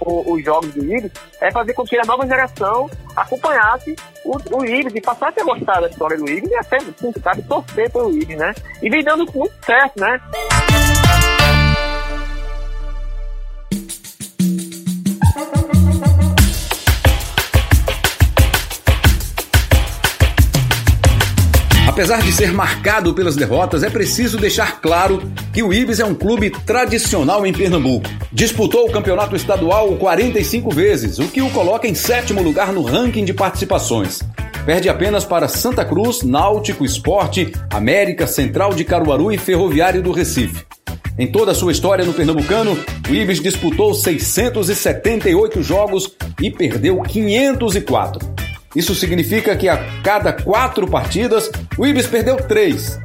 os 0.00 0.44
jogos 0.44 0.72
do 0.74 0.84
Ibis, 0.84 1.10
é 1.40 1.50
fazer 1.50 1.72
com 1.74 1.84
que 1.84 1.98
a 1.98 2.04
nova 2.04 2.26
geração 2.26 2.90
acompanhasse 3.14 3.96
o, 4.24 4.36
o 4.56 4.64
Ibis 4.64 4.94
e 4.94 5.00
passasse 5.00 5.40
a 5.40 5.44
gostar 5.44 5.80
da 5.80 5.88
história 5.88 6.16
do 6.16 6.28
Ibis 6.28 6.50
e 6.50 6.56
até, 6.56 6.78
quem 6.78 7.12
sabe, 7.22 7.42
torcer 7.42 7.90
pelo 7.90 8.10
Ibis, 8.10 8.36
né? 8.36 8.54
E 8.82 8.90
vem 8.90 9.02
dando 9.02 9.30
muito 9.32 9.54
certo, 9.64 10.00
né? 10.00 10.20
Apesar 21.96 22.20
de 22.20 22.30
ser 22.30 22.52
marcado 22.52 23.14
pelas 23.14 23.36
derrotas, 23.36 23.82
é 23.82 23.88
preciso 23.88 24.36
deixar 24.36 24.82
claro 24.82 25.22
que 25.50 25.62
o 25.62 25.72
Ibis 25.72 25.98
é 25.98 26.04
um 26.04 26.14
clube 26.14 26.50
tradicional 26.50 27.46
em 27.46 27.54
Pernambuco. 27.54 28.06
Disputou 28.30 28.86
o 28.86 28.92
campeonato 28.92 29.34
estadual 29.34 29.96
45 29.96 30.70
vezes, 30.74 31.18
o 31.18 31.26
que 31.26 31.40
o 31.40 31.48
coloca 31.48 31.88
em 31.88 31.94
sétimo 31.94 32.42
lugar 32.42 32.70
no 32.70 32.82
ranking 32.82 33.24
de 33.24 33.32
participações. 33.32 34.20
Perde 34.66 34.90
apenas 34.90 35.24
para 35.24 35.48
Santa 35.48 35.86
Cruz, 35.86 36.22
Náutico, 36.22 36.84
Esporte, 36.84 37.50
América, 37.70 38.26
Central 38.26 38.74
de 38.74 38.84
Caruaru 38.84 39.32
e 39.32 39.38
Ferroviário 39.38 40.02
do 40.02 40.12
Recife. 40.12 40.66
Em 41.18 41.26
toda 41.26 41.52
a 41.52 41.54
sua 41.54 41.72
história 41.72 42.04
no 42.04 42.12
Pernambucano, 42.12 42.78
o 43.08 43.14
Ibis 43.14 43.40
disputou 43.40 43.94
678 43.94 45.62
jogos 45.62 46.14
e 46.42 46.50
perdeu 46.50 47.00
504. 47.00 48.45
Isso 48.76 48.94
significa 48.94 49.56
que 49.56 49.70
a 49.70 49.78
cada 50.02 50.34
quatro 50.34 50.86
partidas, 50.86 51.50
o 51.78 51.86
Ibis 51.86 52.06
perdeu 52.06 52.36
três. 52.36 53.00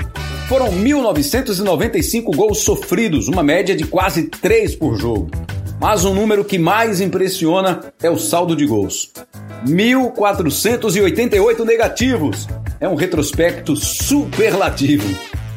Foram 0.50 0.68
1.995 0.68 2.36
gols 2.36 2.58
sofridos, 2.60 3.30
uma 3.30 3.42
média 3.42 3.74
de 3.74 3.86
quase 3.86 4.24
três 4.24 4.76
por 4.76 4.98
jogo. 4.98 5.32
Mas 5.80 6.04
o 6.04 6.14
número 6.14 6.44
que 6.44 6.60
mais 6.60 7.00
impressiona 7.00 7.80
é 8.04 8.10
o 8.10 8.18
saldo 8.18 8.54
de 8.54 8.66
gols. 8.66 9.14
1.488 9.66 11.64
negativos. 11.64 12.50
É 12.78 12.90
um 12.90 12.96
retrospecto 12.96 13.74
superlativo. 13.78 15.08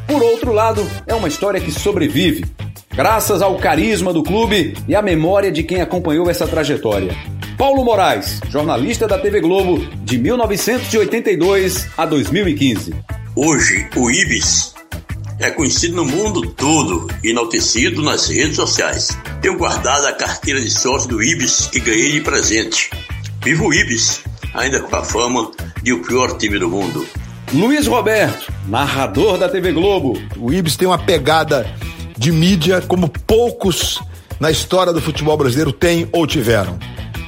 Por 0.07 0.23
outro 0.23 0.53
lado, 0.53 0.89
é 1.09 1.15
uma 1.15 1.27
história 1.27 1.61
que 1.61 1.73
sobrevive, 1.73 2.45
graças 2.95 3.43
ao 3.43 3.57
carisma 3.57 4.13
do 4.13 4.23
clube 4.23 4.77
e 4.87 4.95
à 4.95 5.03
memória 5.03 5.51
de 5.51 5.65
quem 5.65 5.81
acompanhou 5.81 6.31
essa 6.31 6.47
trajetória. 6.47 7.17
Paulo 7.57 7.85
Moraes, 7.85 8.41
jornalista 8.51 9.07
da 9.07 9.17
TV 9.17 9.41
Globo 9.41 9.79
de 10.03 10.19
1982 10.19 11.89
a 11.97 12.05
2015. 12.05 12.93
Hoje, 13.37 13.89
o 13.97 14.11
Ibis 14.11 14.75
é 15.39 15.51
conhecido 15.51 15.95
no 15.95 16.05
mundo 16.05 16.51
todo 16.51 17.07
e 17.23 17.31
enaltecido 17.31 18.03
nas 18.03 18.29
redes 18.29 18.57
sociais. 18.57 19.17
Tenho 19.41 19.57
guardado 19.57 20.07
a 20.07 20.13
carteira 20.13 20.61
de 20.61 20.71
sócio 20.71 21.09
do 21.09 21.23
Ibis 21.23 21.69
que 21.69 21.79
ganhei 21.79 22.13
de 22.13 22.21
presente. 22.23 22.91
Vivo 23.43 23.69
o 23.69 23.75
Ibis, 23.75 24.23
ainda 24.53 24.81
com 24.81 24.97
a 24.97 25.05
fama 25.05 25.51
de 25.83 25.93
o 25.93 26.03
pior 26.03 26.37
time 26.37 26.59
do 26.59 26.69
mundo. 26.69 27.07
Luiz 27.53 27.87
Roberto, 27.87 28.53
narrador 28.67 29.39
da 29.39 29.49
TV 29.49 29.73
Globo. 29.73 30.21
O 30.37 30.53
Ibis 30.53 30.77
tem 30.77 30.89
uma 30.89 30.99
pegada 30.99 31.73
de 32.19 32.33
mídia 32.33 32.81
como 32.81 33.09
poucos 33.09 34.01
na 34.41 34.51
história 34.51 34.93
do 34.93 35.01
futebol 35.01 35.37
brasileiro 35.37 35.73
têm 35.73 36.09
ou 36.11 36.27
tiveram. 36.27 36.79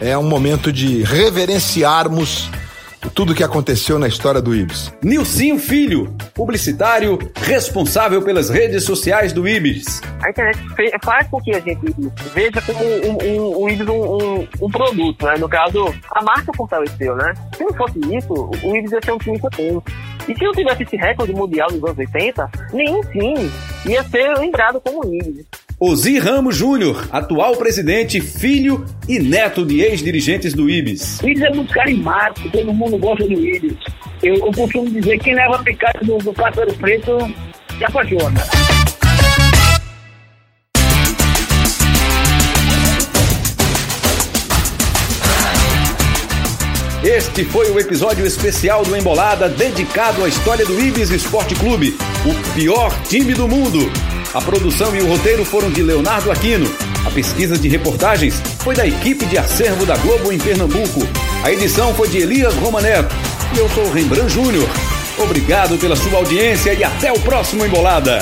É 0.01 0.17
um 0.17 0.29
momento 0.29 0.71
de 0.71 1.03
reverenciarmos 1.03 2.51
tudo 3.15 3.35
que 3.35 3.45
aconteceu 3.45 3.99
na 3.99 4.09
história 4.09 4.43
do 4.43 4.55
Ibis. 4.55 4.93
Nilcinho 5.03 5.59
Filho, 5.59 6.15
publicitário 6.35 7.19
responsável 7.35 8.21
pelas 8.23 8.51
redes 8.51 8.85
sociais 8.85 9.33
do 9.33 9.47
Ibis. 9.47 10.03
A 10.23 10.31
internet 10.31 10.59
faz 11.03 11.27
com 11.29 11.41
que 11.41 11.55
a 11.55 11.61
gente 11.61 11.81
veja 12.35 12.61
como 12.63 12.85
um, 12.85 13.19
um, 13.23 13.65
um 13.65 13.69
Ibis 13.69 13.89
um, 13.89 14.47
um, 14.61 14.71
produto, 14.71 15.25
né? 15.25 15.37
No 15.39 15.49
caso, 15.49 15.95
a 16.11 16.23
marca 16.23 16.53
fortaleceu, 16.55 17.17
né? 17.17 17.33
Se 17.57 17.65
não 17.65 17.73
fosse 17.73 17.99
isso, 18.15 18.51
o 18.63 18.77
Ibis 18.77 18.93
ia 18.93 19.01
ser 19.03 19.13
um 19.13 19.19
time 19.19 19.39
potente. 19.39 19.85
E 20.29 20.35
se 20.35 20.45
não 20.45 20.53
tivesse 20.53 20.83
esse 20.83 20.97
recorde 20.97 21.33
mundial 21.33 21.69
nos 21.71 21.85
anos 21.85 21.99
80, 21.99 22.51
nenhum 22.73 23.01
time 23.03 23.51
ia 23.87 24.03
ser 24.03 24.37
lembrado 24.37 24.81
como 24.81 25.07
o 25.07 25.15
Ibis. 25.15 25.47
Ozir 25.79 26.21
Ramos 26.21 26.57
Júnior, 26.57 27.07
atual 27.13 27.55
presidente, 27.59 28.19
filho 28.19 28.87
e 29.07 29.19
neto 29.19 29.63
de 29.63 29.83
ex-dirigentes 29.83 30.55
do 30.55 30.71
Ibis. 30.71 31.21
O 31.21 31.29
Ibis 31.29 31.43
é 31.43 31.51
muito 31.51 31.75
carismático, 31.75 32.49
todo 32.49 32.73
mundo 32.73 32.97
gosta 32.97 33.27
do 33.27 33.35
Ibis. 33.35 33.75
Eu, 34.23 34.37
eu 34.37 34.53
costumo 34.53 34.89
dizer 34.89 35.19
que 35.19 35.25
quem 35.25 35.35
leva 35.35 35.57
a 35.57 35.63
picada 35.63 35.99
do, 36.03 36.17
do 36.17 36.33
Pássaro 36.33 36.73
Preto 36.77 37.19
se 37.77 37.85
apaixona. 37.85 38.41
Este 47.05 47.45
foi 47.45 47.71
o 47.71 47.79
episódio 47.79 48.25
especial 48.25 48.83
do 48.83 48.97
Embolada 48.97 49.47
dedicado 49.47 50.25
à 50.25 50.29
história 50.29 50.65
do 50.65 50.81
Ibis 50.81 51.11
Esporte 51.11 51.55
Clube, 51.55 51.95
o 52.25 52.55
pior 52.55 52.91
time 53.03 53.35
do 53.35 53.47
mundo. 53.47 54.16
A 54.35 54.41
produção 54.41 54.95
e 54.95 55.01
o 55.01 55.09
roteiro 55.09 55.45
foram 55.45 55.71
de 55.71 55.83
Leonardo 55.83 56.31
Aquino. 56.31 56.71
A 57.07 57.11
pesquisa 57.11 57.57
de 57.57 57.69
reportagens 57.69 58.41
foi 58.59 58.75
da 58.75 58.87
equipe 58.87 59.25
de 59.27 59.39
acervo 59.39 59.87
da 59.87 59.97
Globo 59.97 60.33
em 60.33 60.39
Pernambuco. 60.39 61.07
A 61.43 61.51
edição 61.53 61.95
foi 61.95 62.09
de 62.09 62.19
Elias 62.19 62.55
Romaneto. 62.55 63.15
E 63.55 63.59
eu 63.59 63.69
sou 63.71 63.91
Rembrandt 63.93 64.33
Júnior. 64.33 64.69
Obrigado 65.19 65.79
pela 65.79 65.97
sua 65.97 66.19
audiência 66.19 66.75
e 66.75 66.85
até 66.85 67.13
o 67.13 67.21
próximo 67.21 67.65
Embolada. 67.65 68.19